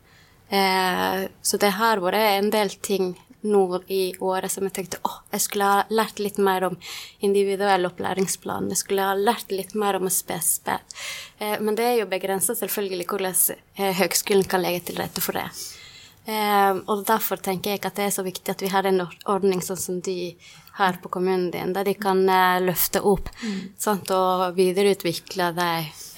Eh, 0.49 1.23
så 1.41 1.57
det 1.59 1.73
har 1.75 1.99
vært 2.03 2.21
en 2.23 2.51
del 2.53 2.71
ting 2.81 3.15
nå 3.47 3.81
i 3.87 4.15
året 4.23 4.51
som 4.51 4.65
jeg 4.65 4.73
tenkte 4.75 4.99
åh, 5.05 5.19
jeg 5.31 5.43
skulle 5.43 5.67
ha 5.69 5.83
lært 5.93 6.19
litt 6.19 6.39
mer 6.41 6.65
om 6.69 6.77
individuell 7.23 7.87
opplæringsplan. 7.89 8.69
Jeg 8.73 8.81
skulle 8.81 9.09
ha 9.09 9.17
lært 9.17 9.51
litt 9.53 9.75
mer 9.77 9.99
om 9.99 10.09
SPSB. 10.09 10.71
Eh, 11.39 11.57
men 11.61 11.77
det 11.77 11.85
er 11.85 11.99
jo 12.01 12.11
begrensa 12.11 12.55
selvfølgelig 12.57 13.09
hvordan 13.11 13.35
eh, 13.77 13.93
høgskolen 14.01 14.47
kan 14.49 14.63
legge 14.63 14.87
til 14.89 15.01
rette 15.01 15.23
for 15.23 15.37
det. 15.37 15.47
Eh, 16.27 16.77
og 16.91 17.05
derfor 17.07 17.39
tenker 17.39 17.71
jeg 17.71 17.85
at 17.87 17.95
det 17.95 18.09
er 18.09 18.11
så 18.11 18.23
viktig 18.25 18.51
at 18.51 18.59
vi 18.59 18.71
har 18.73 18.87
en 18.89 19.05
ordning 19.31 19.61
sånn 19.63 19.79
som 19.79 20.01
de 20.03 20.33
har 20.75 20.97
på 20.99 21.09
kommunen 21.09 21.51
din, 21.53 21.71
der 21.73 21.87
de 21.87 21.93
kan 21.95 22.19
eh, 22.29 22.59
løfte 22.65 22.99
opp 22.99 23.29
mm. 23.39 23.61
sant, 23.79 24.11
og 24.11 24.57
videreutvikle 24.57 25.53
de 25.55 25.69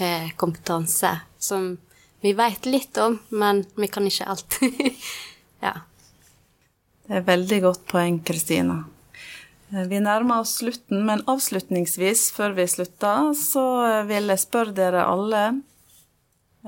eh, 0.02 0.32
kompetanse 0.40 1.14
som 1.38 1.76
vi 2.26 2.34
vet 2.36 2.66
litt 2.66 2.98
om, 3.00 3.20
men 3.30 3.62
vi 3.78 3.88
kan 3.88 4.08
ikke 4.10 4.28
alt. 4.34 4.58
ja. 5.68 5.76
Det 7.06 7.22
er 7.22 7.30
veldig 7.30 7.62
godt 7.70 7.86
poeng, 7.94 8.20
Kristina. 8.26 8.82
Eh, 9.70 9.86
vi 9.94 10.02
nærmer 10.02 10.42
oss 10.42 10.58
slutten, 10.64 11.06
men 11.06 11.22
avslutningsvis, 11.30 12.32
før 12.34 12.58
vi 12.58 12.66
slutter, 12.68 13.30
så 13.38 13.66
vil 14.10 14.34
jeg 14.34 14.42
spørre 14.42 14.74
dere 14.82 15.06
alle 15.06 15.46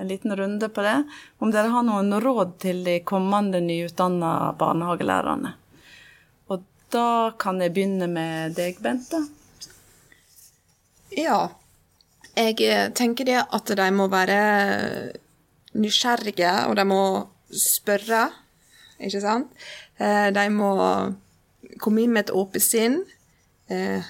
en 0.01 0.07
liten 0.09 0.35
runde 0.37 0.69
på 0.69 0.81
det, 0.81 0.97
om 1.37 1.51
dere 1.53 1.69
har 1.69 1.85
noen 1.85 2.15
råd 2.23 2.55
til 2.63 2.81
de 2.85 2.97
kommende 3.05 3.61
nyutdanna 3.61 4.51
barnehagelærerne. 4.57 5.53
Og 6.49 6.63
da 6.93 7.07
kan 7.41 7.61
jeg 7.61 7.73
begynne 7.75 8.07
med 8.09 8.57
deg, 8.57 8.79
Bente. 8.81 9.21
Ja. 11.13 11.51
Jeg 12.33 12.57
eh, 12.65 12.87
tenker 12.97 13.27
det 13.27 13.41
at 13.43 13.73
de 13.77 13.89
må 13.93 14.07
være 14.09 14.39
nysgjerrige, 15.77 16.53
og 16.71 16.77
de 16.79 16.85
må 16.87 17.01
spørre, 17.51 18.29
ikke 18.97 19.21
sant? 19.21 19.51
Eh, 20.01 20.31
de 20.33 20.47
må 20.55 20.71
komme 21.83 22.01
inn 22.01 22.15
med 22.15 22.25
et 22.25 22.33
åpent 22.33 22.65
sinn. 22.65 23.03
Eh, 23.69 24.01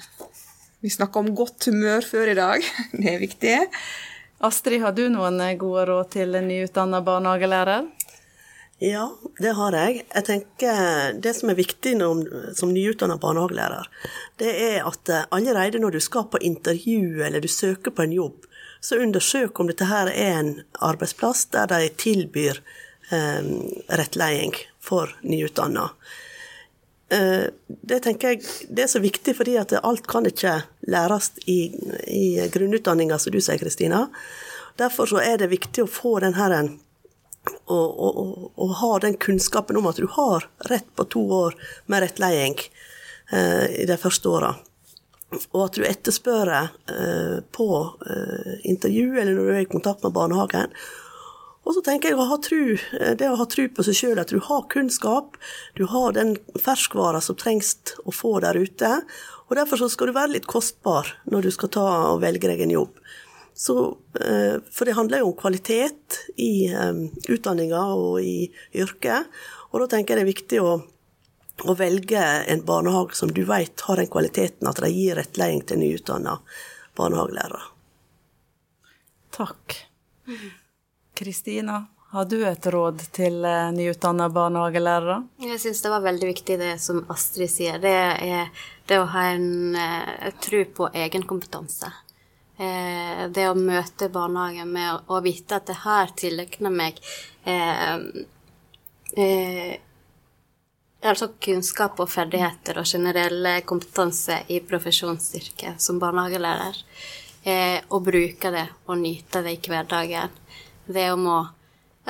vi 0.82 0.90
snakka 0.90 1.20
om 1.20 1.34
godt 1.36 1.68
humør 1.68 2.06
før 2.06 2.32
i 2.32 2.38
dag. 2.38 2.64
Det 2.96 3.12
er 3.12 3.20
viktig. 3.20 3.58
Astrid, 4.42 4.80
har 4.82 4.92
du 4.92 5.04
noen 5.06 5.38
gode 5.58 5.84
råd 5.86 6.08
til 6.16 6.34
en 6.34 6.48
nyutdanna 6.50 6.98
barnehagelærer? 7.06 7.84
Ja, 8.82 9.04
det 9.38 9.52
har 9.54 9.76
jeg. 9.78 10.00
Jeg 10.10 10.26
tenker 10.26 11.12
Det 11.22 11.30
som 11.38 11.52
er 11.52 11.58
viktig 11.60 11.92
når, 12.00 12.24
som 12.58 12.72
nyutdanna 12.74 13.20
barnehagelærer, 13.22 13.86
det 14.42 14.54
er 14.64 14.88
at 14.88 15.12
eh, 15.14 15.28
allerede 15.30 15.78
når 15.78 15.94
du 15.94 16.00
skal 16.02 16.26
på 16.32 16.40
intervju 16.42 17.22
eller 17.22 17.38
du 17.38 17.46
søker 17.46 17.94
på 17.94 18.02
en 18.02 18.16
jobb, 18.16 18.48
så 18.82 18.98
undersøk 18.98 19.60
om 19.60 19.70
dette 19.70 19.86
her 19.86 20.10
er 20.10 20.40
en 20.40 20.52
arbeidsplass 20.82 21.44
der 21.54 21.70
de 21.70 21.92
tilbyr 22.02 22.58
eh, 23.14 23.46
rettledning 23.94 24.58
for 24.82 25.14
nyutdanna. 25.22 25.92
Eh, 27.12 27.46
det 27.68 28.00
tenker 28.06 28.32
jeg 28.32 28.44
det 28.72 28.86
er 28.86 28.92
så 28.92 29.02
viktig, 29.02 29.34
fordi 29.36 29.58
at 29.60 29.74
alt 29.82 30.06
kan 30.08 30.26
ikke 30.28 30.60
læres 30.92 31.32
i, 31.44 31.60
i 32.08 32.24
grunnutdanninga, 32.52 33.18
som 33.20 33.34
du 33.34 33.40
sier, 33.42 33.60
Kristina. 33.60 34.06
Derfor 34.80 35.10
så 35.10 35.20
er 35.20 35.42
det 35.42 35.52
viktig 35.52 35.84
å 35.84 35.90
få 35.90 36.18
den 36.24 36.38
her 36.38 36.54
en 36.56 36.74
og, 37.42 37.88
og, 37.98 38.50
og, 38.54 38.74
ha 38.78 38.90
den 39.02 39.16
kunnskapen 39.18 39.76
om 39.80 39.88
at 39.90 39.98
du 39.98 40.06
har 40.14 40.44
rett 40.70 40.86
på 40.94 41.08
to 41.10 41.22
år 41.34 41.56
med 41.90 42.04
rettleding 42.04 42.54
eh, 43.32 43.66
i 43.82 43.86
de 43.88 43.96
første 43.98 44.30
åra. 44.30 44.52
Og 45.50 45.64
at 45.64 45.74
du 45.74 45.86
etterspør 45.88 46.52
eh, 46.54 47.38
på 47.50 47.68
eh, 48.06 48.52
intervju 48.70 49.08
eller 49.16 49.34
når 49.34 49.48
du 49.48 49.54
er 49.56 49.64
i 49.64 49.72
kontakt 49.72 50.06
med 50.06 50.14
barnehagen, 50.14 50.70
og 51.62 51.76
så 51.76 51.82
tenker 51.86 52.10
jeg 52.10 52.18
å 52.18 52.26
ha 52.26 52.38
tru, 52.42 52.74
eh, 52.98 53.14
det 53.18 53.28
å 53.30 53.38
ha 53.38 53.46
tru 53.46 53.68
på 53.70 53.84
seg 53.86 53.98
sjøl, 53.98 54.20
at 54.20 54.32
du 54.34 54.40
har 54.42 54.66
kunnskap, 54.72 55.36
du 55.78 55.84
har 55.86 56.16
den 56.16 56.34
ferskvara 56.58 57.20
som 57.22 57.38
trengs 57.38 57.76
å 58.04 58.14
få 58.14 58.40
der 58.42 58.58
ute. 58.58 58.90
Og 59.48 59.56
derfor 59.56 59.78
så 59.78 59.90
skal 59.92 60.10
du 60.10 60.16
være 60.16 60.34
litt 60.34 60.48
kostbar 60.50 61.12
når 61.30 61.46
du 61.46 61.50
skal 61.54 61.70
ta 61.76 61.86
og 62.12 62.22
velge 62.24 62.50
deg 62.50 62.64
en 62.64 62.74
jobb. 62.74 62.98
Så, 63.54 63.98
eh, 64.18 64.58
for 64.72 64.88
det 64.88 64.96
handler 64.96 65.22
jo 65.22 65.30
om 65.30 65.36
kvalitet 65.38 66.18
i 66.40 66.72
um, 66.72 67.04
utdanninga 67.28 67.82
og 67.94 68.22
i 68.24 68.48
yrket. 68.74 69.28
Og 69.70 69.84
da 69.84 69.90
tenker 69.92 70.16
jeg 70.16 70.22
det 70.22 70.24
er 70.24 70.32
viktig 70.32 70.62
å, 70.64 70.72
å 71.68 71.76
velge 71.78 72.22
en 72.48 72.64
barnehage 72.66 73.14
som 73.14 73.30
du 73.30 73.44
vet 73.44 73.84
har 73.86 74.00
den 74.00 74.10
kvaliteten 74.10 74.66
at 74.66 74.80
de 74.82 74.90
gir 74.90 75.20
rettledning 75.20 75.62
til 75.68 75.82
nyutdanna 75.84 76.38
barnehagelærere. 76.98 77.62
Takk. 79.36 79.78
Kristina, 81.14 81.86
har 82.12 82.24
du 82.24 82.42
et 82.44 82.66
råd 82.66 83.00
til 83.16 83.44
eh, 83.44 83.70
nyutdanna 83.72 84.28
barnehagelærere? 84.32 85.18
Jeg 85.40 85.60
syns 85.60 85.82
det 85.84 85.92
var 85.92 86.04
veldig 86.04 86.28
viktig 86.28 86.58
det 86.60 86.72
som 86.80 87.02
Astrid 87.12 87.50
sier. 87.52 87.78
Det 87.80 87.92
er 87.92 88.50
det 88.88 88.98
å 89.00 89.06
ha 89.14 89.22
en 89.32 89.76
eh, 89.76 90.26
tro 90.44 90.60
på 90.76 90.90
egen 91.04 91.24
kompetanse. 91.28 91.88
Eh, 92.56 93.24
det 93.32 93.46
å 93.48 93.56
møte 93.56 94.10
barnehagen 94.12 94.72
med 94.74 95.08
å, 95.08 95.20
vite 95.24 95.56
at 95.56 95.72
det 95.72 95.78
her 95.86 96.12
tilegner 96.16 96.72
meg 96.72 97.00
altså 101.02 101.32
kunnskap 101.42 101.98
og 102.00 102.08
ferdigheter 102.08 102.78
og 102.80 102.86
generell 102.88 103.48
kompetanse 103.68 104.38
i 104.52 104.60
profesjonsyrket 104.64 105.80
som 105.82 105.98
barnehagelærer. 106.00 106.78
Eh, 107.42 107.80
og 107.90 108.04
bruke 108.06 108.52
det 108.54 108.68
og 108.86 109.00
nyte 109.00 109.40
det 109.42 109.56
i 109.56 109.72
hverdagen 109.72 110.30
det 110.86 111.10
om 111.12 111.26
å 111.30 111.40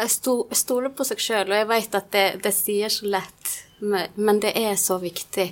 stole 0.09 0.93
på 0.95 1.07
seg 1.07 1.21
sjøl. 1.21 1.51
Og 1.51 1.59
jeg 1.59 1.71
vet 1.71 1.99
at 1.99 2.11
det, 2.15 2.27
det 2.45 2.55
sier 2.57 2.93
så 2.93 3.11
lett, 3.13 3.53
men 3.81 4.41
det 4.43 4.55
er 4.59 4.77
så 4.81 4.99
viktig 5.03 5.49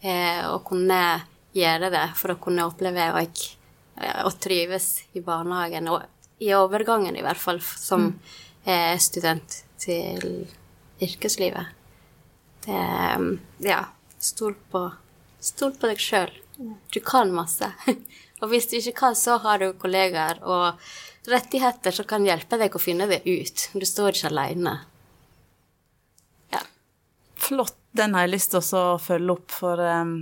eh, 0.00 0.42
å 0.48 0.60
kunne 0.64 1.02
gjøre 1.52 1.90
det 1.92 2.06
for 2.16 2.34
å 2.34 2.40
kunne 2.40 2.66
oppleve 2.68 3.10
og, 3.18 3.42
å 4.24 4.32
trives 4.40 5.02
i 5.18 5.20
barnehagen, 5.24 5.90
og 5.92 6.42
i 6.42 6.50
overgangen 6.56 7.16
i 7.16 7.24
hvert 7.24 7.40
fall, 7.40 7.60
som 7.60 8.08
mm. 8.08 8.18
eh, 8.64 8.96
student 9.02 9.62
til 9.82 10.46
yrkeslivet. 11.02 11.78
Det 12.64 12.82
Ja, 13.62 13.84
stol 14.22 14.54
på, 14.70 14.86
stol 15.42 15.74
på 15.78 15.90
deg 15.90 16.02
sjøl. 16.02 16.30
Du 16.94 17.00
kan 17.02 17.32
masse. 17.34 17.72
og 18.40 18.52
hvis 18.52 18.68
du 18.70 18.76
ikke 18.78 18.98
kan, 19.04 19.18
så 19.18 19.38
har 19.42 19.62
du 19.62 19.72
kollegaer 19.78 20.42
og 20.46 20.78
rettigheter 21.28 21.94
som 21.94 22.08
kan 22.08 22.24
hjelpe 22.26 22.58
deg 22.60 22.74
å 22.74 22.82
finne 22.82 23.06
det 23.10 23.22
ut. 23.26 23.68
Du 23.74 23.86
står 23.86 24.16
ikke 24.16 24.32
alene. 24.32 24.76
Ja. 26.54 26.64
Flott. 27.36 27.78
Den 27.92 28.14
har 28.16 28.24
jeg 28.24 28.32
lyst 28.32 28.54
til 28.54 28.62
å 28.78 28.96
følge 28.96 29.34
opp, 29.34 29.52
for 29.52 29.76
um, 29.76 30.12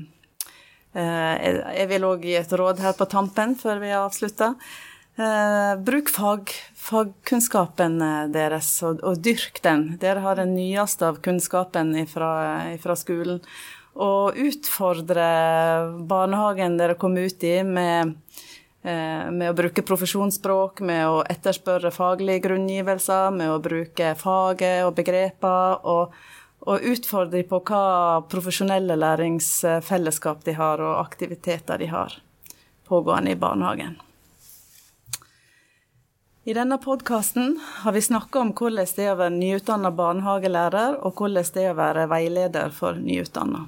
uh, 0.97 1.35
jeg 1.39 1.85
vil 1.93 2.07
òg 2.09 2.25
gi 2.27 2.33
et 2.41 2.55
råd 2.59 2.81
her 2.83 2.97
på 2.99 3.07
tampen 3.07 3.55
før 3.55 3.79
vi 3.79 3.93
avslutter. 3.95 4.57
Uh, 5.15 5.77
bruk 5.79 6.11
fag, 6.11 6.51
fagkunnskapen 6.75 8.01
deres, 8.35 8.73
og, 8.83 9.05
og, 9.07 9.23
dyrk 9.23 9.63
den. 9.63 9.93
Dere 10.03 10.25
har 10.25 10.41
den 10.43 10.57
nyeste 10.57 11.13
av 11.13 11.21
kunnskapen 11.23 11.95
fra 12.11 12.99
skolen. 12.99 13.39
Og 13.95 14.35
utfordre 14.51 15.31
barnehagen 16.11 16.75
dere 16.81 16.99
kom 16.99 17.15
ut 17.23 17.47
i 17.47 17.61
med 17.67 18.17
med 18.83 19.45
å 19.51 19.57
bruke 19.57 19.85
profesjonsspråk, 19.85 20.81
med 20.81 21.05
å 21.09 21.21
etterspørre 21.29 21.91
faglige 21.93 22.47
grunngivelser, 22.47 23.31
med 23.35 23.53
å 23.53 23.61
bruke 23.61 24.15
faget 24.17 24.87
og 24.87 24.95
begreper, 24.97 25.85
og, 25.85 26.15
og 26.65 26.87
utfordre 26.93 27.43
på 27.49 27.61
hva 27.69 27.85
profesjonelle 28.33 28.97
læringsfellesskap 28.97 30.45
de 30.49 30.57
har, 30.57 30.81
og 30.81 31.03
aktiviteter 31.03 31.83
de 31.83 31.91
har 31.93 32.17
pågående 32.89 33.37
i 33.37 33.41
barnehagen. 33.41 33.99
I 36.49 36.55
denne 36.57 36.79
podkasten 36.81 37.59
har 37.83 37.93
vi 37.93 38.01
snakka 38.03 38.41
om 38.41 38.55
hvordan 38.57 38.89
det 38.97 39.05
er 39.05 39.13
å 39.13 39.19
være 39.21 39.37
nyutdanna 39.37 39.91
barnehagelærer, 39.93 40.97
og 41.05 41.21
hvordan 41.21 41.51
det 41.55 41.67
er 41.67 41.75
å 41.75 41.79
være 41.79 42.07
veileder 42.11 42.73
for 42.73 42.97
nyutdanna. 42.97 43.67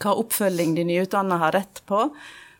Hva 0.00 0.14
oppfølging 0.18 0.72
de 0.74 0.86
nyutdanna 0.88 1.36
har 1.44 1.52
rett 1.54 1.82
på, 1.86 2.06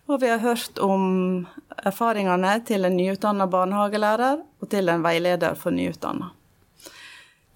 og 0.07 0.21
vi 0.21 0.29
har 0.29 0.39
hørt 0.43 0.79
om 0.83 1.47
erfaringene 1.77 2.55
til 2.67 2.85
en 2.85 2.97
nyutdanna 2.97 3.47
barnehagelærer 3.51 4.41
og 4.61 4.71
til 4.71 4.89
en 4.89 5.05
veileder 5.05 5.55
for 5.59 5.75
nyutdanna. 5.75 6.33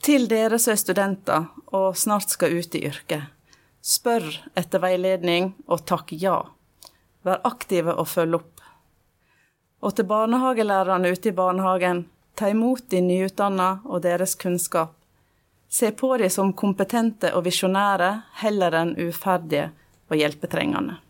Til 0.06 0.28
dere 0.30 0.58
som 0.62 0.76
er 0.76 0.80
studenter 0.80 1.46
og 1.74 1.96
snart 1.98 2.30
skal 2.30 2.54
ut 2.54 2.74
i 2.78 2.84
yrket, 2.86 3.24
spør 3.82 4.28
etter 4.54 4.82
veiledning 4.82 5.54
og 5.66 5.82
takk 5.86 6.12
ja. 6.14 6.38
Vær 7.26 7.42
aktive 7.48 7.96
og 7.98 8.06
følg 8.08 8.38
opp. 8.38 8.52
Og 9.82 9.96
til 9.96 10.06
barnehagelærerne 10.06 11.10
ute 11.10 11.32
i 11.32 11.34
barnehagen, 11.36 12.04
ta 12.38 12.50
imot 12.52 12.86
de 12.90 13.00
nyutdanna 13.02 13.80
og 13.84 14.04
deres 14.06 14.36
kunnskap. 14.38 14.94
Se 15.68 15.90
på 15.90 16.12
dem 16.16 16.30
som 16.30 16.54
kompetente 16.54 17.32
og 17.34 17.44
visjonære 17.48 18.12
heller 18.42 18.78
enn 18.78 18.94
uferdige 19.08 19.72
og 20.06 20.16
hjelpetrengende. 20.20 21.00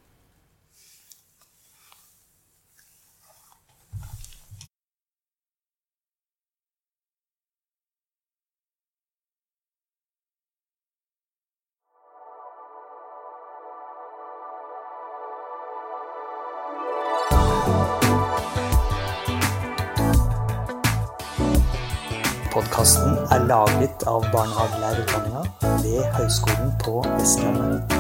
ett 23.97 24.07
av 24.07 24.23
barnehagelærerutdanninga 24.33 25.45
ved 25.83 26.05
Høgskolen 26.13 26.73
på 26.85 27.07
Vestlandet. 27.19 27.93